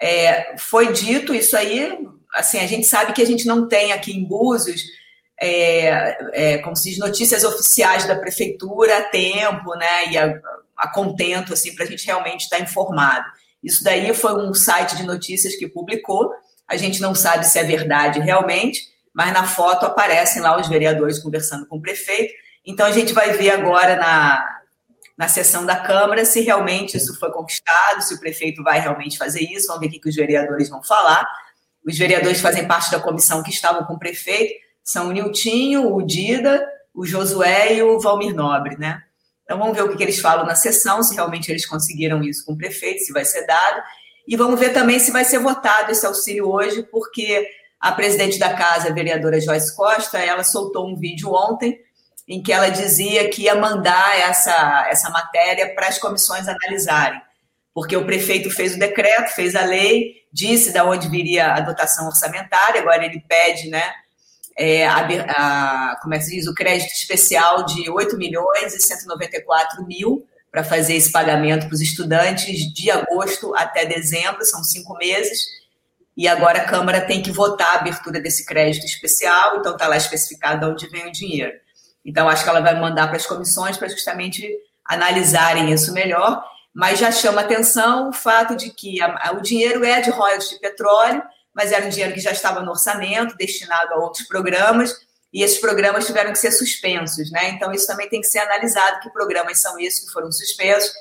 É, 0.01 0.57
foi 0.59 0.93
dito 0.93 1.35
isso 1.35 1.57
aí, 1.57 1.99
assim, 2.35 2.59
a 2.59 2.67
gente 2.67 2.87
sabe 2.87 3.13
que 3.13 3.23
a 3.23 3.27
gente 3.27 3.47
não 3.47 3.69
tem 3.69 3.93
aqui 3.93 4.13
em 4.13 4.25
Búzios, 4.25 4.83
é, 5.41 6.17
é, 6.33 6.59
como 6.59 6.77
se 6.77 6.91
diz, 6.91 6.99
notícias 6.99 7.45
oficiais 7.45 8.07
da 8.07 8.17
prefeitura 8.17 8.99
a 8.99 9.03
tempo, 9.03 9.75
né, 9.77 10.11
e 10.11 10.19
a, 10.19 10.41
a 10.77 10.93
contento, 10.93 11.53
assim, 11.53 11.75
para 11.75 11.85
a 11.85 11.89
gente 11.89 12.07
realmente 12.07 12.43
estar 12.43 12.61
informado. 12.61 13.25
Isso 13.63 13.83
daí 13.83 14.13
foi 14.15 14.35
um 14.35 14.53
site 14.53 14.97
de 14.97 15.05
notícias 15.05 15.57
que 15.57 15.69
publicou, 15.69 16.31
a 16.69 16.77
gente 16.77 17.01
não 17.01 17.15
sabe 17.15 17.47
se 17.47 17.59
é 17.59 17.65
verdade 17.65 18.21
realmente, 18.21 18.81
mas 19.13 19.33
na 19.33 19.47
foto 19.47 19.87
aparecem 19.87 20.43
lá 20.43 20.59
os 20.59 20.69
vereadores 20.69 21.19
conversando 21.19 21.67
com 21.67 21.77
o 21.77 21.83
prefeito, 21.83 22.33
então 22.67 22.87
a 22.87 22.93
gente 22.93 23.13
vai 23.13 23.33
ver 23.33 23.51
agora 23.51 23.97
na, 23.97 24.61
na 25.17 25.29
sessão 25.29 25.65
da 25.65 25.77
Câmara 25.77 26.25
se 26.25 26.41
realmente 26.41 26.97
isso 26.97 27.19
foi 27.19 27.31
conquistado, 27.31 28.03
se 28.03 28.15
o 28.15 28.21
prefeito 28.21 28.63
vai 28.63 28.81
realmente 28.81 29.17
fazer 29.17 29.41
isso, 29.41 29.69
vamos 29.69 29.81
ver 29.81 29.97
o 29.97 30.01
que 30.01 30.09
os 30.09 30.17
vereadores 30.17 30.69
vão 30.69 30.83
falar. 30.83 31.27
Os 31.87 31.97
vereadores 31.97 32.41
fazem 32.41 32.67
parte 32.67 32.91
da 32.91 32.99
comissão 32.99 33.43
que 33.43 33.51
estavam 33.51 33.85
com 33.85 33.95
o 33.95 33.99
prefeito, 33.99 34.55
são 34.83 35.09
o 35.09 35.13
Niltinho, 35.13 35.95
o 35.95 36.03
Dida, 36.03 36.67
o 36.95 37.07
Josué 37.07 37.75
e 37.75 37.83
o 37.83 38.01
Valmir 38.01 38.35
Nobre, 38.35 38.77
né? 38.77 39.03
Então 39.45 39.59
vamos 39.59 39.77
ver 39.77 39.83
o 39.85 39.97
que 39.97 40.03
eles 40.03 40.19
falam 40.19 40.47
na 40.47 40.55
sessão, 40.55 41.03
se 41.03 41.15
realmente 41.15 41.51
eles 41.51 41.67
conseguiram 41.67 42.23
isso 42.23 42.45
com 42.45 42.53
o 42.53 42.57
prefeito, 42.57 43.01
se 43.01 43.13
vai 43.13 43.25
ser 43.25 43.47
dado. 43.47 43.83
E 44.27 44.37
vamos 44.37 44.59
ver 44.59 44.73
também 44.73 44.99
se 44.99 45.11
vai 45.11 45.25
ser 45.25 45.39
votado 45.39 45.93
esse 45.93 46.07
auxílio 46.07 46.51
hoje, 46.51 46.83
porque 46.85 47.47
a 47.79 47.93
presidente 47.93 48.39
da 48.39 48.55
casa, 48.55 48.89
a 48.89 48.93
vereadora 48.93 49.41
Joyce 49.41 49.77
Costa, 49.77 50.19
ela 50.19 50.43
soltou 50.43 50.89
um 50.89 50.97
vídeo 50.97 51.31
ontem 51.31 51.79
em 52.27 52.43
que 52.43 52.53
ela 52.53 52.69
dizia 52.69 53.29
que 53.29 53.43
ia 53.43 53.55
mandar 53.55 54.19
essa, 54.19 54.87
essa 54.91 55.11
matéria 55.11 55.75
para 55.75 55.89
as 55.89 55.99
comissões 55.99 56.49
analisarem, 56.49 57.21
porque 57.73 57.97
o 57.97 58.07
prefeito 58.07 58.51
fez 58.51 58.75
o 58.75 58.79
decreto, 58.79 59.35
fez 59.35 59.55
a 59.55 59.65
lei, 59.65 60.23
disse 60.33 60.73
de 60.73 60.81
onde 60.81 61.09
viria 61.09 61.53
a 61.53 61.61
dotação 61.61 62.07
orçamentária, 62.07 62.81
agora 62.81 63.05
ele 63.05 63.21
pede, 63.21 63.69
né, 63.69 63.93
é, 64.57 64.87
a, 64.87 65.01
a, 65.01 65.97
como 66.01 66.15
é 66.15 66.19
que 66.19 66.25
se 66.25 66.37
diz, 66.37 66.47
o 66.47 66.55
crédito 66.55 66.93
especial 66.93 67.65
de 67.65 67.91
8 67.91 68.17
milhões 68.17 68.75
e 68.75 68.81
194 68.81 69.85
mil 69.87 70.27
para 70.51 70.63
fazer 70.63 70.95
esse 70.95 71.11
pagamento 71.11 71.67
para 71.67 71.75
os 71.75 71.81
estudantes 71.81 72.73
de 72.73 72.91
agosto 72.91 73.55
até 73.57 73.85
dezembro, 73.85 74.45
são 74.45 74.63
cinco 74.63 74.97
meses, 74.97 75.43
e 76.17 76.29
agora 76.29 76.61
a 76.61 76.65
Câmara 76.65 77.01
tem 77.01 77.21
que 77.21 77.33
votar 77.33 77.75
a 77.75 77.81
abertura 77.81 78.21
desse 78.21 78.47
crédito 78.47 78.87
especial, 78.87 79.59
então 79.59 79.73
está 79.73 79.89
lá 79.89 79.97
especificado 79.97 80.61
de 80.61 80.73
onde 80.73 80.87
vem 80.87 81.09
o 81.09 81.13
dinheiro. 81.13 81.53
Então, 82.05 82.29
acho 82.29 82.45
que 82.45 82.51
ela 82.51 82.61
vai 82.61 82.79
mandar 82.79 83.09
para 83.09 83.17
as 83.17 83.27
comissões 83.27 83.77
para 83.77 83.89
justamente 83.89 84.47
analisarem 84.85 85.73
isso 85.73 85.93
melhor, 85.93 86.45
mas 86.75 86.99
já 86.99 87.11
chama 87.11 87.41
atenção 87.41 88.11
o 88.11 88.13
fato 88.13 88.57
de 88.57 88.71
que 88.71 89.01
a, 89.01 89.29
a, 89.29 89.33
o 89.33 89.41
dinheiro 89.41 89.85
é 89.85 90.01
de 90.01 90.11
royalties 90.11 90.51
de 90.51 90.59
petróleo, 90.59 91.23
mas 91.55 91.73
era 91.73 91.87
um 91.87 91.89
dinheiro 91.89 92.13
que 92.13 92.21
já 92.21 92.33
estava 92.33 92.61
no 92.61 92.73
orçamento, 92.73 93.37
destinado 93.37 93.95
a 93.95 93.99
outros 93.99 94.27
programas, 94.27 94.93
e 95.33 95.43
esses 95.43 95.59
programas 95.59 96.07
tiveram 96.07 96.33
que 96.33 96.39
ser 96.39 96.53
suspensos, 96.53 97.31
né? 97.31 97.51
Então, 97.51 97.73
isso 97.73 97.87
também 97.87 98.09
tem 98.09 98.21
que 98.21 98.27
ser 98.27 98.41
analisado, 98.41 99.01
que 99.01 99.11
programas 99.11 99.61
são 99.61 99.79
esses 99.79 100.05
que 100.05 100.13
foram 100.13 100.31
suspensos, 100.31 100.93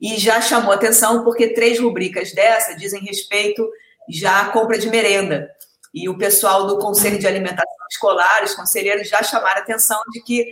e 0.00 0.16
já 0.18 0.40
chamou 0.40 0.72
atenção 0.72 1.24
porque 1.24 1.54
três 1.54 1.78
rubricas 1.78 2.32
dessa 2.32 2.74
dizem 2.74 3.04
respeito 3.04 3.68
já 4.08 4.42
à 4.42 4.44
compra 4.46 4.78
de 4.78 4.88
merenda. 4.88 5.48
E 5.92 6.08
o 6.08 6.16
pessoal 6.16 6.66
do 6.66 6.78
Conselho 6.78 7.18
de 7.18 7.26
Alimentação 7.26 7.86
Escolar, 7.90 8.42
os 8.44 8.54
conselheiros 8.54 9.08
já 9.08 9.22
chamaram 9.22 9.60
atenção 9.60 10.00
de 10.10 10.22
que 10.22 10.46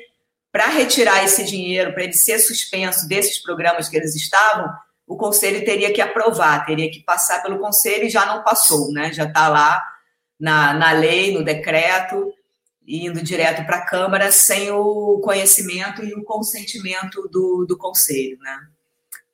para 0.53 0.67
retirar 0.67 1.25
esse 1.25 1.45
dinheiro, 1.45 1.93
para 1.93 2.05
ele 2.05 2.13
ser 2.13 2.39
suspenso 2.39 3.07
desses 3.07 3.39
programas 3.39 3.89
que 3.89 3.97
eles 3.97 4.15
estavam, 4.15 4.69
o 5.07 5.17
conselho 5.17 5.65
teria 5.65 5.93
que 5.93 6.01
aprovar, 6.01 6.65
teria 6.67 6.91
que 6.91 7.03
passar 7.03 7.43
pelo 7.43 7.59
conselho 7.59 8.05
e 8.05 8.11
já 8.11 8.27
não 8.27 8.43
passou, 8.43 8.93
né? 8.93 9.13
Já 9.13 9.25
está 9.25 9.49
lá 9.49 9.83
na, 10.39 10.73
na 10.75 10.93
lei, 10.93 11.33
no 11.33 11.45
decreto, 11.45 12.33
indo 12.87 13.23
direto 13.23 13.65
para 13.65 13.79
a 13.79 13.87
Câmara 13.87 14.33
sem 14.33 14.71
o 14.71 15.21
conhecimento 15.21 16.05
e 16.05 16.15
o 16.15 16.25
consentimento 16.25 17.29
do, 17.29 17.65
do 17.67 17.77
conselho, 17.77 18.39
né? 18.41 18.59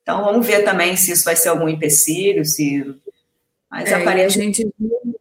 Então 0.01 0.23
vamos 0.23 0.45
ver 0.45 0.63
também 0.63 0.95
se 0.95 1.11
isso 1.11 1.25
vai 1.25 1.35
ser 1.35 1.49
algum 1.49 1.67
empecilho, 1.67 2.45
se. 2.45 2.83
Mas 3.69 3.91
é, 3.91 3.95
aparentemente. 3.95 4.61
A 4.61 4.65
gente 4.65 4.73
viu, 4.79 5.19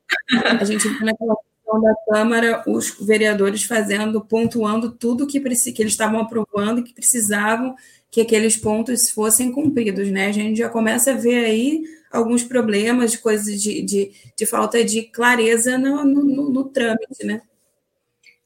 a 0.61 0.65
gente 0.65 0.89
viu 0.89 1.05
naquela 1.05 1.35
sessão 1.35 1.81
da 1.81 1.95
Câmara 2.09 2.63
os 2.67 2.91
vereadores 3.01 3.65
fazendo, 3.65 4.21
pontuando 4.21 4.93
tudo 4.93 5.27
que, 5.27 5.41
que 5.41 5.83
eles 5.83 5.93
estavam 5.93 6.21
aprovando 6.21 6.81
e 6.81 6.83
que 6.83 6.95
precisavam 6.95 7.75
que 8.11 8.21
aqueles 8.21 8.57
pontos 8.57 9.11
fossem 9.11 9.53
cumpridos, 9.53 10.11
né? 10.11 10.29
A 10.29 10.33
gente 10.33 10.59
já 10.59 10.69
começa 10.69 11.13
a 11.13 11.17
ver 11.17 11.45
aí 11.45 11.85
alguns 12.11 12.43
problemas, 12.43 13.13
de 13.13 13.19
coisas 13.19 13.61
de, 13.61 13.83
de, 13.83 14.13
de 14.35 14.47
falta 14.47 14.83
de 14.83 15.03
clareza 15.03 15.77
no, 15.77 16.05
no, 16.05 16.23
no, 16.25 16.51
no 16.51 16.65
trâmite, 16.65 17.25
né? 17.25 17.43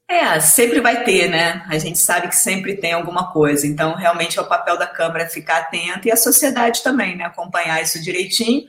É, 0.09 0.41
sempre 0.41 0.81
vai 0.81 1.05
ter, 1.05 1.29
né? 1.29 1.63
A 1.69 1.77
gente 1.77 1.97
sabe 1.97 2.27
que 2.27 2.35
sempre 2.35 2.75
tem 2.75 2.91
alguma 2.91 3.31
coisa. 3.31 3.65
Então, 3.65 3.95
realmente 3.95 4.37
é 4.37 4.41
o 4.41 4.47
papel 4.47 4.77
da 4.77 4.85
Câmara 4.85 5.29
ficar 5.29 5.59
atenta 5.59 6.05
e 6.05 6.11
a 6.11 6.17
sociedade 6.17 6.83
também, 6.83 7.15
né? 7.15 7.23
Acompanhar 7.23 7.81
isso 7.81 8.01
direitinho 8.01 8.65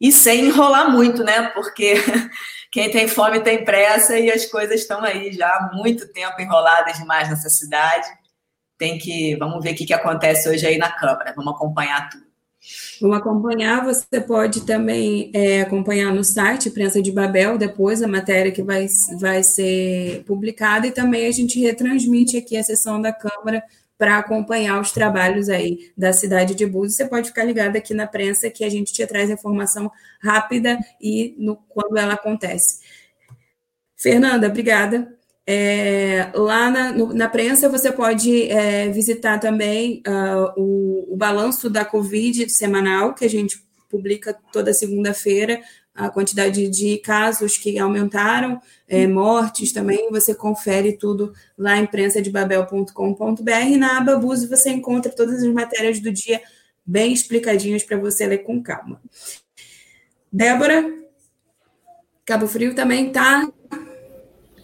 e 0.00 0.12
sem 0.12 0.46
enrolar 0.46 0.90
muito, 0.90 1.24
né? 1.24 1.48
Porque 1.50 1.94
quem 2.70 2.90
tem 2.90 3.08
fome 3.08 3.40
tem 3.40 3.64
pressa 3.64 4.18
e 4.18 4.30
as 4.30 4.46
coisas 4.46 4.80
estão 4.80 5.02
aí 5.02 5.32
já 5.32 5.48
há 5.48 5.70
muito 5.74 6.06
tempo 6.12 6.40
enroladas 6.40 6.98
demais 6.98 7.28
nessa 7.28 7.48
cidade. 7.48 8.06
Tem 8.78 8.98
que, 8.98 9.36
vamos 9.36 9.62
ver 9.62 9.72
o 9.72 9.74
que, 9.74 9.92
acontece 9.92 10.48
hoje 10.48 10.66
aí 10.66 10.76
na 10.76 10.92
Câmara. 10.92 11.32
Vamos 11.34 11.54
acompanhar 11.54 12.10
tudo. 12.10 12.26
Vamos 13.00 13.16
acompanhar. 13.16 13.82
Você 13.84 14.20
pode 14.20 14.66
também 14.66 15.30
é, 15.34 15.62
acompanhar 15.62 16.12
no 16.12 16.22
site 16.22 16.70
Prensa 16.70 17.00
de 17.00 17.10
Babel, 17.10 17.56
depois 17.56 18.02
a 18.02 18.08
matéria 18.08 18.52
que 18.52 18.62
vai, 18.62 18.86
vai 19.18 19.42
ser 19.42 20.24
publicada, 20.26 20.86
e 20.86 20.90
também 20.90 21.26
a 21.26 21.32
gente 21.32 21.58
retransmite 21.58 22.36
aqui 22.36 22.56
a 22.56 22.62
sessão 22.62 23.00
da 23.00 23.12
Câmara 23.12 23.62
para 23.98 24.18
acompanhar 24.18 24.80
os 24.80 24.92
trabalhos 24.92 25.48
aí 25.48 25.90
da 25.96 26.12
cidade 26.12 26.54
de 26.54 26.66
Búzios. 26.66 26.96
Você 26.96 27.06
pode 27.06 27.28
ficar 27.28 27.44
ligado 27.44 27.76
aqui 27.76 27.94
na 27.94 28.06
prensa 28.06 28.50
que 28.50 28.64
a 28.64 28.68
gente 28.68 28.92
te 28.92 29.06
traz 29.06 29.30
informação 29.30 29.90
rápida 30.20 30.78
e 31.00 31.34
no, 31.38 31.56
quando 31.68 31.96
ela 31.96 32.14
acontece. 32.14 32.80
Fernanda, 33.96 34.48
obrigada. 34.48 35.16
É, 35.48 36.30
lá 36.34 36.70
na, 36.70 36.92
no, 36.92 37.14
na, 37.14 37.28
prensa 37.28 37.68
você 37.68 37.92
pode 37.92 38.50
é, 38.50 38.88
visitar 38.88 39.38
também 39.38 40.02
uh, 40.06 40.60
o, 40.60 41.14
o, 41.14 41.16
balanço 41.16 41.70
da 41.70 41.84
Covid 41.84 42.50
semanal, 42.50 43.14
que 43.14 43.24
a 43.24 43.30
gente 43.30 43.64
publica 43.88 44.36
toda 44.52 44.74
segunda-feira, 44.74 45.60
a 45.96 46.10
quantidade 46.10 46.68
de 46.68 46.98
casos 46.98 47.56
que 47.56 47.78
aumentaram, 47.78 48.60
é, 48.86 49.06
mortes 49.06 49.72
também, 49.72 50.10
você 50.10 50.34
confere 50.34 50.92
tudo 50.92 51.32
lá 51.56 51.78
em 51.78 51.86
prensadebabel.com.br. 51.86 53.78
Na 53.78 53.98
aba 53.98 54.16
Buse 54.16 54.46
você 54.46 54.70
encontra 54.70 55.10
todas 55.10 55.42
as 55.42 55.52
matérias 55.52 55.98
do 55.98 56.12
dia 56.12 56.40
bem 56.84 57.12
explicadinhas 57.12 57.82
para 57.82 57.96
você 57.96 58.26
ler 58.26 58.38
com 58.38 58.62
calma. 58.62 59.00
Débora, 60.30 60.94
Cabo 62.24 62.46
Frio 62.46 62.74
também 62.74 63.08
está 63.08 63.48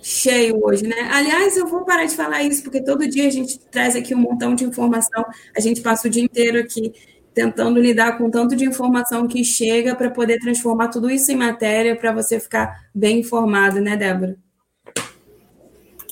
cheio 0.02 0.60
hoje, 0.62 0.82
né? 0.86 1.08
Aliás, 1.12 1.56
eu 1.56 1.66
vou 1.66 1.84
parar 1.84 2.04
de 2.04 2.14
falar 2.14 2.42
isso, 2.42 2.62
porque 2.62 2.82
todo 2.82 3.08
dia 3.08 3.26
a 3.26 3.30
gente 3.30 3.58
traz 3.58 3.94
aqui 3.94 4.14
um 4.14 4.18
montão 4.18 4.54
de 4.54 4.64
informação, 4.64 5.24
a 5.56 5.60
gente 5.60 5.80
passa 5.80 6.08
o 6.08 6.10
dia 6.10 6.24
inteiro 6.24 6.58
aqui 6.58 6.92
tentando 7.34 7.80
lidar 7.80 8.18
com 8.18 8.30
tanto 8.30 8.54
de 8.54 8.64
informação 8.64 9.26
que 9.26 9.44
chega 9.44 9.94
para 9.94 10.10
poder 10.10 10.38
transformar 10.38 10.88
tudo 10.88 11.10
isso 11.10 11.32
em 11.32 11.36
matéria 11.36 11.96
para 11.96 12.12
você 12.12 12.38
ficar 12.38 12.88
bem 12.94 13.20
informado, 13.20 13.80
né, 13.80 13.96
Débora? 13.96 14.36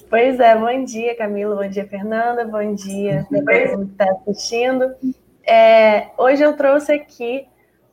Pois 0.08 0.40
é, 0.40 0.56
bom 0.56 0.84
dia, 0.84 1.16
Camila, 1.16 1.54
bom 1.54 1.68
dia, 1.68 1.86
Fernanda, 1.86 2.44
bom 2.44 2.74
dia 2.74 3.26
para 3.28 3.38
todo 3.38 3.78
mundo 3.78 3.86
que 3.86 3.92
está 3.92 4.12
assistindo. 4.12 4.94
É, 5.46 6.08
hoje 6.18 6.42
eu 6.42 6.56
trouxe 6.56 6.92
aqui 6.92 7.46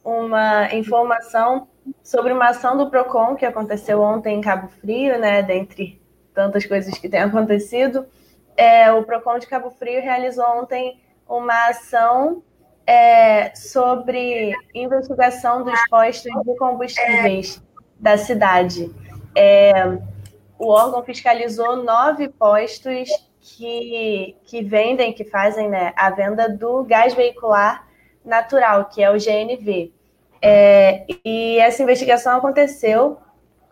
uma 0.03 0.73
informação 0.73 1.67
sobre 2.03 2.33
uma 2.33 2.49
ação 2.49 2.75
do 2.75 2.89
PROCON 2.89 3.35
que 3.35 3.45
aconteceu 3.45 4.01
ontem 4.01 4.35
em 4.35 4.41
Cabo 4.41 4.67
Frio, 4.67 5.19
né, 5.19 5.43
dentre 5.43 6.01
tantas 6.33 6.65
coisas 6.65 6.97
que 6.97 7.07
têm 7.07 7.19
acontecido. 7.19 8.05
É, 8.55 8.91
o 8.91 9.03
PROCON 9.03 9.37
de 9.37 9.47
Cabo 9.47 9.69
Frio 9.69 10.01
realizou 10.01 10.45
ontem 10.59 10.99
uma 11.27 11.67
ação 11.67 12.41
é, 12.87 13.53
sobre 13.53 14.55
investigação 14.73 15.63
dos 15.63 15.79
postos 15.89 16.31
de 16.45 16.55
combustíveis 16.57 17.61
da 17.99 18.17
cidade. 18.17 18.89
É, 19.35 19.99
o 20.57 20.69
órgão 20.69 21.03
fiscalizou 21.03 21.83
nove 21.83 22.29
postos 22.29 23.09
que, 23.41 24.37
que 24.45 24.63
vendem, 24.63 25.13
que 25.13 25.25
fazem 25.25 25.69
né, 25.69 25.93
a 25.97 26.09
venda 26.09 26.49
do 26.49 26.83
gás 26.85 27.13
veicular 27.13 27.85
natural, 28.23 28.85
que 28.85 29.03
é 29.03 29.11
o 29.11 29.17
GNV. 29.17 29.91
É, 30.41 31.05
e 31.25 31.59
essa 31.59 31.83
investigação 31.83 32.37
aconteceu 32.37 33.17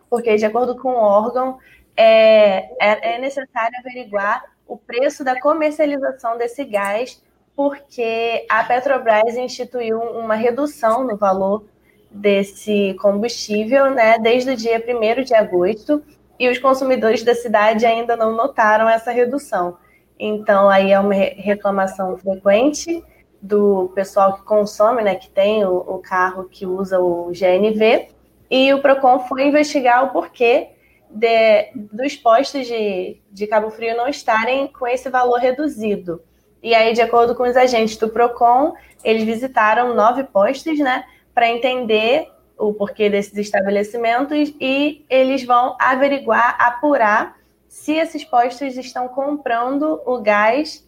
porque, 0.10 0.36
de 0.36 0.45
acordo 0.45 0.77
com 0.77 0.89
o 0.89 1.01
órgão, 1.01 1.57
é, 1.95 2.65
é, 2.81 3.15
é 3.15 3.19
necessário 3.19 3.77
averiguar 3.79 4.43
o 4.67 4.77
preço 4.77 5.24
da 5.24 5.39
comercialização 5.39 6.38
desse 6.38 6.63
gás, 6.65 7.22
porque 7.55 8.45
a 8.50 8.63
Petrobras 8.63 9.38
instituiu 9.38 10.00
uma 10.00 10.35
redução 10.35 11.05
no 11.05 11.15
valor 11.15 11.65
desse 12.12 12.95
combustível 13.00 13.91
né, 13.91 14.17
desde 14.19 14.51
o 14.51 14.55
dia 14.55 14.83
1 14.85 15.24
de 15.24 15.33
agosto, 15.33 16.03
e 16.38 16.50
os 16.50 16.59
consumidores 16.59 17.24
da 17.24 17.33
cidade 17.33 17.85
ainda 17.85 18.15
não 18.15 18.35
notaram 18.35 18.89
essa 18.89 19.12
redução. 19.12 19.77
Então, 20.19 20.69
aí 20.69 20.91
é 20.91 21.00
uma 21.00 21.13
reclamação 21.13 22.17
frequente 22.17 23.03
do 23.41 23.91
pessoal 23.95 24.33
que 24.33 24.43
consome, 24.43 25.01
né, 25.01 25.15
que 25.15 25.29
tem 25.29 25.63
o, 25.65 25.77
o 25.77 26.00
carro 26.00 26.45
que 26.45 26.65
usa 26.65 27.00
o 27.00 27.31
GNV, 27.31 28.09
e 28.50 28.74
o 28.74 28.81
PROCON 28.81 29.19
foi 29.27 29.47
investigar 29.47 30.03
o 30.03 30.09
porquê 30.09 30.69
de, 31.09 31.71
dos 31.91 32.15
postos 32.15 32.67
de, 32.67 33.17
de 33.31 33.47
Cabo 33.47 33.69
Frio 33.69 33.95
não 33.95 34.07
estarem 34.07 34.67
com 34.67 34.88
esse 34.88 35.09
valor 35.09 35.39
reduzido. 35.39 36.21
E 36.65 36.74
aí, 36.74 36.93
de 36.93 37.01
acordo 37.01 37.36
com 37.36 37.43
os 37.43 37.55
agentes 37.55 37.95
do 37.95 38.10
PROCON, 38.10 38.74
eles 39.03 39.24
visitaram 39.24 39.93
nove 39.93 40.24
postos, 40.24 40.79
né, 40.79 41.05
para 41.31 41.48
entender 41.48 42.27
o 42.57 42.74
porquê 42.74 43.07
desses 43.07 43.38
estabelecimentos 43.38 44.51
e 44.60 45.05
eles 45.07 45.43
vão 45.43 45.75
averiguar, 45.79 46.55
apurar 46.60 47.38
se 47.67 47.93
esses 47.93 48.24
postos 48.24 48.75
estão 48.77 49.07
comprando 49.07 50.01
o 50.07 50.19
gás 50.19 50.84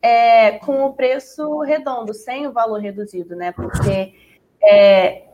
é, 0.00 0.52
com 0.52 0.84
o 0.84 0.92
preço 0.92 1.62
redondo, 1.62 2.14
sem 2.14 2.46
o 2.46 2.52
valor 2.52 2.78
reduzido, 2.80 3.34
né? 3.34 3.50
Porque 3.50 4.14
é, 4.62 5.24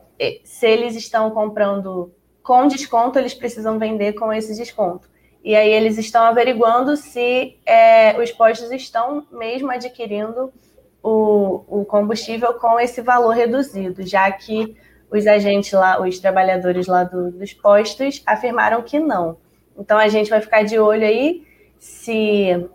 se 0.44 0.66
eles 0.66 0.96
estão 0.96 1.30
comprando 1.30 2.10
com 2.42 2.66
desconto, 2.68 3.18
eles 3.18 3.34
precisam 3.34 3.78
vender 3.78 4.14
com 4.14 4.32
esse 4.32 4.56
desconto. 4.56 5.10
E 5.44 5.54
aí 5.54 5.70
eles 5.70 5.98
estão 5.98 6.24
averiguando 6.24 6.96
se 6.96 7.58
é, 7.66 8.18
os 8.18 8.32
postos 8.32 8.72
estão 8.72 9.26
mesmo 9.30 9.70
adquirindo 9.70 10.50
o, 11.02 11.62
o 11.68 11.84
combustível 11.84 12.54
com 12.54 12.80
esse 12.80 13.02
valor 13.02 13.34
reduzido, 13.34 14.02
já 14.06 14.32
que 14.32 14.74
os 15.10 15.26
agentes 15.26 15.70
lá, 15.72 16.00
os 16.00 16.18
trabalhadores 16.18 16.86
lá 16.86 17.04
do, 17.04 17.30
dos 17.30 17.52
postos 17.52 18.22
afirmaram 18.24 18.80
que 18.80 18.98
não. 18.98 19.36
Então 19.78 19.98
a 19.98 20.08
gente 20.08 20.30
vai 20.30 20.40
ficar 20.40 20.62
de 20.62 20.78
olho 20.78 21.04
aí 21.04 21.46
se 21.78 22.66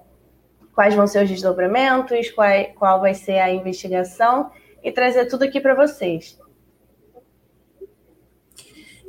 quais 0.75 0.93
vão 0.93 1.07
ser 1.07 1.23
os 1.23 1.29
desdobramentos, 1.29 2.29
qual, 2.29 2.47
qual 2.77 3.01
vai 3.01 3.15
ser 3.15 3.39
a 3.39 3.51
investigação 3.51 4.51
e 4.83 4.91
trazer 4.91 5.25
tudo 5.25 5.43
aqui 5.43 5.59
para 5.59 5.73
vocês. 5.73 6.39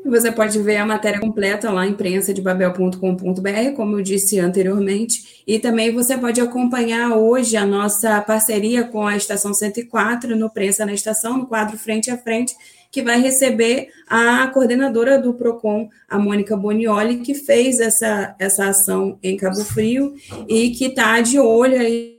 Você 0.04 0.32
pode 0.32 0.58
ver 0.60 0.76
a 0.76 0.86
matéria 0.86 1.20
completa 1.20 1.70
lá 1.70 1.86
em 1.86 1.94
prensadebabel.com.br, 1.94 3.76
como 3.76 3.98
eu 3.98 4.02
disse 4.02 4.40
anteriormente, 4.40 5.42
e 5.46 5.58
também 5.58 5.92
você 5.92 6.16
pode 6.16 6.40
acompanhar 6.40 7.16
hoje 7.16 7.56
a 7.56 7.66
nossa 7.66 8.20
parceria 8.22 8.84
com 8.84 9.06
a 9.06 9.16
Estação 9.16 9.52
104 9.52 10.34
no 10.34 10.50
Prensa 10.50 10.86
na 10.86 10.94
Estação, 10.94 11.38
no 11.38 11.46
quadro 11.46 11.78
Frente 11.78 12.10
a 12.10 12.16
Frente, 12.16 12.56
que 12.90 13.02
vai 13.02 13.20
receber 13.20 13.88
a 14.08 14.48
coordenadora 14.48 15.20
do 15.20 15.34
PROCON, 15.34 15.88
a 16.08 16.18
Mônica 16.18 16.56
Bonioli, 16.56 17.18
que 17.18 17.34
fez 17.34 17.78
essa, 17.78 18.34
essa 18.38 18.68
ação 18.68 19.18
em 19.22 19.36
Cabo 19.36 19.62
Frio 19.64 20.14
e 20.48 20.70
que 20.70 20.86
está 20.86 21.20
de 21.20 21.38
olho 21.38 21.78
aí 21.78 22.18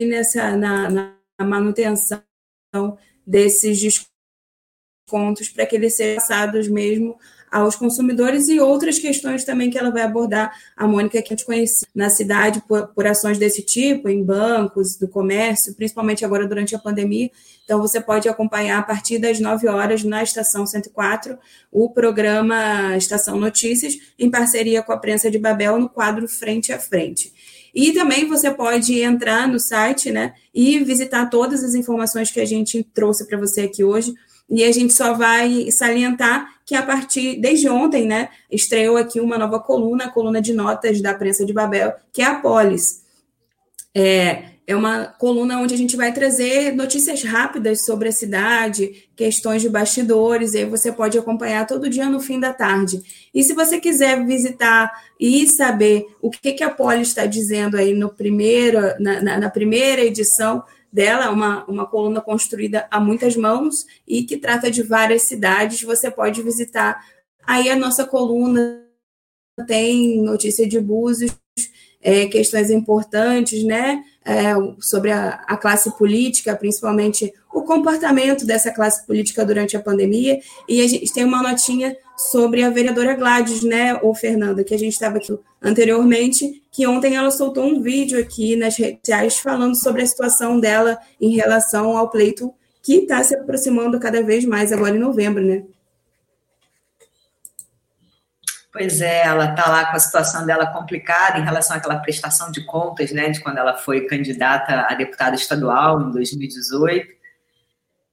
nessa, 0.00 0.56
na, 0.56 0.90
na 0.90 1.44
manutenção 1.44 2.22
desses 3.24 3.78
descontos 5.08 5.48
para 5.48 5.64
que 5.64 5.74
eles 5.74 5.96
sejam 5.96 6.16
passados 6.16 6.68
mesmo 6.68 7.16
aos 7.50 7.74
consumidores 7.74 8.46
e 8.48 8.60
outras 8.60 8.98
questões 8.98 9.42
também 9.42 9.70
que 9.70 9.78
ela 9.78 9.90
vai 9.90 10.02
abordar, 10.02 10.52
a 10.76 10.86
Mônica, 10.86 11.22
que 11.22 11.28
a 11.28 11.34
gente 11.34 11.46
conhece 11.46 11.86
na 11.94 12.10
cidade 12.10 12.62
por, 12.68 12.88
por, 12.88 13.06
ações 13.06 13.38
desse 13.38 13.62
tipo, 13.62 14.06
em 14.10 14.22
bancos, 14.22 14.96
do 14.96 15.08
comércio, 15.08 15.72
principalmente 15.74 16.26
agora 16.26 16.46
durante 16.46 16.74
a 16.74 16.78
pandemia. 16.78 17.30
Então, 17.64 17.80
você 17.80 18.02
pode 18.02 18.28
acompanhar 18.28 18.78
a 18.78 18.82
partir 18.82 19.18
das 19.18 19.40
9 19.40 19.66
horas 19.66 20.04
na 20.04 20.22
Estação 20.22 20.66
104 20.66 21.38
o 21.72 21.88
programa 21.88 22.94
Estação 22.98 23.40
Notícias, 23.40 23.96
em 24.18 24.30
parceria 24.30 24.82
com 24.82 24.92
a 24.92 24.98
Prensa 24.98 25.30
de 25.30 25.38
Babel, 25.38 25.78
no 25.78 25.88
quadro 25.88 26.28
Frente 26.28 26.70
a 26.70 26.78
Frente. 26.78 27.32
E 27.74 27.92
também 27.92 28.28
você 28.28 28.50
pode 28.50 29.00
entrar 29.00 29.48
no 29.48 29.58
site 29.58 30.10
né, 30.10 30.34
e 30.54 30.78
visitar 30.80 31.30
todas 31.30 31.64
as 31.64 31.74
informações 31.74 32.30
que 32.30 32.40
a 32.40 32.44
gente 32.44 32.82
trouxe 32.82 33.26
para 33.26 33.38
você 33.38 33.62
aqui 33.62 33.82
hoje 33.82 34.14
e 34.48 34.64
a 34.64 34.72
gente 34.72 34.92
só 34.92 35.12
vai 35.12 35.70
salientar 35.70 36.58
que 36.64 36.74
a 36.74 36.82
partir, 36.82 37.40
desde 37.40 37.68
ontem, 37.68 38.06
né, 38.06 38.28
estreou 38.50 38.96
aqui 38.96 39.20
uma 39.20 39.38
nova 39.38 39.58
coluna, 39.60 40.04
a 40.04 40.10
coluna 40.10 40.40
de 40.40 40.52
notas 40.52 41.00
da 41.00 41.14
prensa 41.14 41.44
de 41.44 41.52
Babel, 41.52 41.94
que 42.12 42.22
é 42.22 42.26
a 42.26 42.36
Polis. 42.36 43.02
É, 43.94 44.44
é 44.66 44.76
uma 44.76 45.06
coluna 45.06 45.58
onde 45.60 45.72
a 45.72 45.78
gente 45.78 45.96
vai 45.96 46.12
trazer 46.12 46.74
notícias 46.74 47.22
rápidas 47.22 47.86
sobre 47.86 48.10
a 48.10 48.12
cidade, 48.12 49.08
questões 49.16 49.62
de 49.62 49.68
bastidores, 49.70 50.52
e 50.52 50.58
aí 50.58 50.64
você 50.66 50.92
pode 50.92 51.18
acompanhar 51.18 51.66
todo 51.66 51.88
dia 51.88 52.04
no 52.04 52.20
fim 52.20 52.38
da 52.38 52.52
tarde. 52.52 53.02
E 53.34 53.42
se 53.42 53.54
você 53.54 53.80
quiser 53.80 54.26
visitar 54.26 54.92
e 55.18 55.46
saber 55.46 56.06
o 56.20 56.30
que, 56.30 56.52
que 56.52 56.62
a 56.62 56.68
Polis 56.68 57.08
está 57.08 57.24
dizendo 57.24 57.78
aí 57.78 57.94
no 57.94 58.10
primeiro, 58.10 58.78
na, 59.00 59.22
na, 59.22 59.38
na 59.38 59.50
primeira 59.50 60.02
edição, 60.02 60.62
dela, 60.92 61.30
uma, 61.30 61.64
uma 61.66 61.86
coluna 61.86 62.20
construída 62.20 62.86
a 62.90 62.98
muitas 62.98 63.36
mãos 63.36 63.86
e 64.06 64.22
que 64.22 64.36
trata 64.36 64.70
de 64.70 64.82
várias 64.82 65.22
cidades. 65.22 65.82
Você 65.82 66.10
pode 66.10 66.42
visitar 66.42 67.04
aí 67.46 67.68
a 67.68 67.76
nossa 67.76 68.04
coluna, 68.04 68.84
tem 69.66 70.22
notícia 70.22 70.66
de 70.66 70.80
Búzios, 70.80 71.32
é, 72.00 72.26
questões 72.26 72.70
importantes, 72.70 73.64
né? 73.64 74.02
É, 74.24 74.52
sobre 74.78 75.10
a, 75.10 75.42
a, 75.46 75.56
classe 75.56 75.90
política, 75.96 76.54
principalmente 76.54 77.32
o 77.52 77.62
comportamento 77.62 78.44
dessa 78.44 78.70
classe 78.70 79.06
política 79.06 79.44
durante 79.44 79.76
a 79.76 79.82
pandemia. 79.82 80.38
E 80.68 80.82
a 80.82 80.86
gente 80.86 81.12
tem 81.12 81.24
uma 81.24 81.42
notinha 81.42 81.96
sobre 82.18 82.64
a 82.64 82.70
vereadora 82.70 83.14
Gladys, 83.14 83.62
né, 83.62 83.94
ou 84.02 84.12
Fernanda, 84.14 84.64
que 84.64 84.74
a 84.74 84.78
gente 84.78 84.92
estava 84.92 85.18
aqui 85.18 85.38
anteriormente, 85.62 86.62
que 86.72 86.86
ontem 86.86 87.14
ela 87.14 87.30
soltou 87.30 87.64
um 87.64 87.80
vídeo 87.80 88.20
aqui 88.20 88.56
nas 88.56 88.76
redes 88.76 88.98
sociais 89.00 89.38
falando 89.38 89.76
sobre 89.76 90.02
a 90.02 90.06
situação 90.06 90.58
dela 90.58 90.98
em 91.20 91.30
relação 91.30 91.96
ao 91.96 92.10
pleito 92.10 92.52
que 92.82 92.96
está 92.96 93.22
se 93.22 93.36
aproximando 93.36 94.00
cada 94.00 94.22
vez 94.22 94.44
mais 94.44 94.72
agora 94.72 94.96
em 94.96 95.00
novembro, 95.00 95.44
né? 95.44 95.62
Pois 98.72 99.00
é, 99.00 99.26
ela 99.26 99.50
está 99.50 99.68
lá 99.68 99.86
com 99.86 99.96
a 99.96 100.00
situação 100.00 100.46
dela 100.46 100.66
complicada 100.66 101.38
em 101.38 101.44
relação 101.44 101.76
àquela 101.76 101.98
prestação 101.98 102.50
de 102.50 102.64
contas, 102.64 103.10
né, 103.12 103.30
de 103.30 103.40
quando 103.40 103.58
ela 103.58 103.76
foi 103.76 104.06
candidata 104.06 104.86
a 104.88 104.94
deputada 104.94 105.34
estadual 105.34 106.00
em 106.00 106.12
2018. 106.12 107.17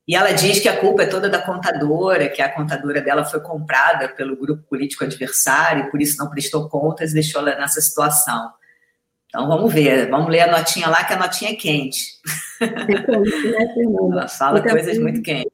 E 0.08 0.16
ela 0.16 0.32
diz 0.32 0.60
que 0.60 0.70
a 0.70 0.80
culpa 0.80 1.04
é 1.04 1.08
toda 1.08 1.30
da 1.30 1.42
contadora, 1.42 2.30
que 2.30 2.42
a 2.42 2.52
contadora 2.52 3.02
dela 3.02 3.26
foi 3.26 3.40
comprada 3.40 4.08
pelo 4.10 4.38
grupo 4.38 4.62
político 4.64 5.04
adversário, 5.04 5.90
por 5.90 6.00
isso 6.00 6.18
não 6.18 6.30
prestou 6.30 6.70
contas 6.70 7.12
e 7.12 7.16
deixou 7.16 7.42
ela 7.42 7.60
nessa 7.60 7.82
situação. 7.82 8.52
Então 9.28 9.48
vamos 9.48 9.74
ver, 9.74 10.10
vamos 10.10 10.30
ler 10.30 10.42
a 10.42 10.52
notinha 10.52 10.88
lá, 10.88 11.04
que 11.04 11.14
a 11.14 11.20
notinha 11.20 11.52
é 11.52 11.56
quente. 11.56 12.06
É 12.62 12.68
quente 12.68 13.48
né, 13.50 13.96
ela 14.12 14.28
fala 14.28 14.62
coisas 14.62 14.98
muito 15.00 15.22
quentes. 15.22 15.52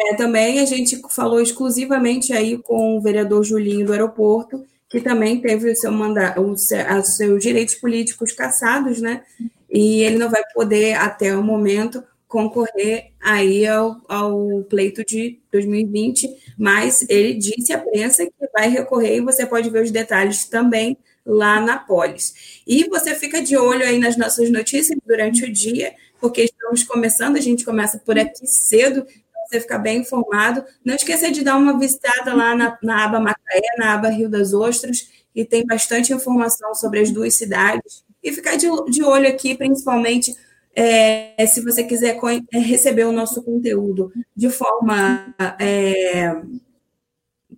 É, 0.00 0.14
também 0.14 0.60
a 0.60 0.64
gente 0.64 1.00
falou 1.10 1.40
exclusivamente 1.40 2.32
aí 2.32 2.58
com 2.58 2.96
o 2.96 3.00
vereador 3.00 3.42
Julinho 3.42 3.86
do 3.86 3.92
aeroporto, 3.92 4.64
que 4.88 5.00
também 5.00 5.40
teve 5.40 5.72
o 5.72 5.76
seu 5.76 5.90
mandato, 5.90 6.40
os 6.40 6.68
seus 7.16 7.42
direitos 7.42 7.74
políticos 7.74 8.32
cassados, 8.32 9.00
né? 9.00 9.22
E 9.68 10.02
ele 10.02 10.16
não 10.16 10.30
vai 10.30 10.42
poder, 10.54 10.94
até 10.94 11.36
o 11.36 11.42
momento, 11.42 12.02
concorrer 12.28 13.12
aí 13.18 13.66
ao, 13.66 14.00
ao 14.06 14.62
pleito 14.64 15.02
de 15.02 15.40
2020, 15.50 16.28
mas 16.58 17.04
ele 17.08 17.34
disse 17.34 17.72
à 17.72 17.78
prensa 17.78 18.26
que 18.26 18.32
vai 18.52 18.68
recorrer 18.68 19.16
e 19.16 19.20
você 19.22 19.46
pode 19.46 19.70
ver 19.70 19.82
os 19.82 19.90
detalhes 19.90 20.44
também 20.44 20.98
lá 21.24 21.58
na 21.58 21.78
Polis. 21.78 22.62
E 22.66 22.84
você 22.88 23.14
fica 23.14 23.42
de 23.42 23.56
olho 23.56 23.84
aí 23.84 23.98
nas 23.98 24.16
nossas 24.16 24.50
notícias 24.50 24.98
durante 25.06 25.44
o 25.44 25.52
dia, 25.52 25.94
porque 26.20 26.42
estamos 26.42 26.84
começando, 26.84 27.36
a 27.36 27.40
gente 27.40 27.64
começa 27.64 27.98
por 27.98 28.18
aqui 28.18 28.46
cedo, 28.46 29.04
para 29.04 29.46
você 29.48 29.60
ficar 29.60 29.78
bem 29.78 30.00
informado. 30.00 30.62
Não 30.84 30.94
esqueça 30.94 31.30
de 31.30 31.42
dar 31.42 31.56
uma 31.56 31.78
visitada 31.78 32.34
lá 32.34 32.54
na, 32.54 32.78
na 32.82 33.04
aba 33.04 33.20
Macaé, 33.20 33.76
na 33.78 33.94
aba 33.94 34.10
Rio 34.10 34.28
das 34.28 34.52
Ostras, 34.52 35.08
que 35.32 35.44
tem 35.46 35.64
bastante 35.64 36.12
informação 36.12 36.74
sobre 36.74 37.00
as 37.00 37.10
duas 37.10 37.34
cidades. 37.34 38.04
E 38.22 38.32
ficar 38.32 38.56
de, 38.56 38.66
de 38.90 39.02
olho 39.02 39.28
aqui, 39.28 39.54
principalmente 39.54 40.34
é, 40.80 41.44
se 41.44 41.60
você 41.60 41.82
quiser 41.82 42.16
é, 42.52 42.58
receber 42.60 43.04
o 43.04 43.10
nosso 43.10 43.42
conteúdo 43.42 44.12
de 44.36 44.48
forma 44.48 45.34
é, 45.58 46.40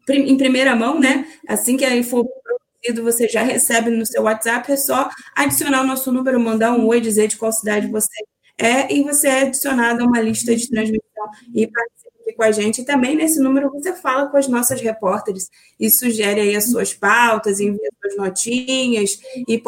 em 0.08 0.38
primeira 0.38 0.74
mão, 0.74 0.98
né? 0.98 1.26
Assim 1.46 1.76
que 1.76 2.02
for 2.02 2.26
produzido, 2.26 3.02
você 3.02 3.28
já 3.28 3.42
recebe 3.42 3.90
no 3.90 4.06
seu 4.06 4.22
WhatsApp, 4.22 4.72
é 4.72 4.76
só 4.76 5.10
adicionar 5.36 5.82
o 5.82 5.86
nosso 5.86 6.10
número, 6.10 6.40
mandar 6.40 6.72
um 6.72 6.86
oi, 6.86 6.98
dizer 6.98 7.28
de 7.28 7.36
qual 7.36 7.52
cidade 7.52 7.88
você 7.88 8.08
é, 8.56 8.90
e 8.90 9.02
você 9.02 9.28
é 9.28 9.42
adicionado 9.42 10.02
a 10.02 10.06
uma 10.06 10.20
lista 10.22 10.56
de 10.56 10.70
transmissão 10.70 11.30
e 11.54 11.66
participa 11.66 12.32
com 12.34 12.42
a 12.42 12.52
gente. 12.52 12.80
E 12.80 12.84
também 12.86 13.14
nesse 13.16 13.38
número 13.38 13.70
você 13.70 13.94
fala 13.94 14.28
com 14.30 14.38
as 14.38 14.48
nossas 14.48 14.80
repórteres 14.80 15.50
e 15.78 15.90
sugere 15.90 16.40
aí 16.40 16.56
as 16.56 16.70
suas 16.70 16.94
pautas, 16.94 17.60
envia 17.60 17.90
suas 18.00 18.16
notinhas 18.16 19.20
e 19.46 19.62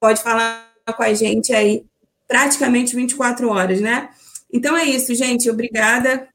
pode 0.00 0.22
falar 0.22 0.72
com 0.96 1.02
a 1.02 1.12
gente 1.12 1.52
aí 1.52 1.84
praticamente 2.34 2.96
24 2.96 3.48
horas, 3.48 3.80
né? 3.80 4.08
Então 4.52 4.76
é 4.76 4.84
isso, 4.84 5.14
gente. 5.14 5.48
Obrigada, 5.48 6.26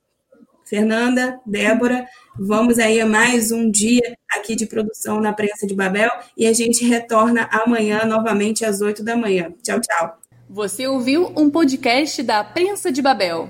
Fernanda, 0.64 1.38
Débora. 1.46 2.06
Vamos 2.40 2.80
aí 2.80 3.02
a 3.02 3.06
mais 3.06 3.52
um 3.52 3.70
dia 3.70 4.16
aqui 4.32 4.56
de 4.56 4.66
produção 4.66 5.20
na 5.20 5.34
Prensa 5.34 5.68
de 5.68 5.76
Babel 5.76 6.10
e 6.38 6.48
a 6.48 6.54
gente 6.54 6.86
retorna 6.86 7.50
amanhã 7.52 8.06
novamente 8.06 8.64
às 8.64 8.80
8 8.80 9.04
da 9.04 9.18
manhã. 9.18 9.52
Tchau, 9.62 9.82
tchau. 9.82 10.18
Você 10.50 10.88
ouviu 10.88 11.34
um 11.36 11.50
podcast 11.50 12.24
da 12.24 12.46
Prensa 12.46 12.94
de 12.94 13.02
Babel. 13.02 13.50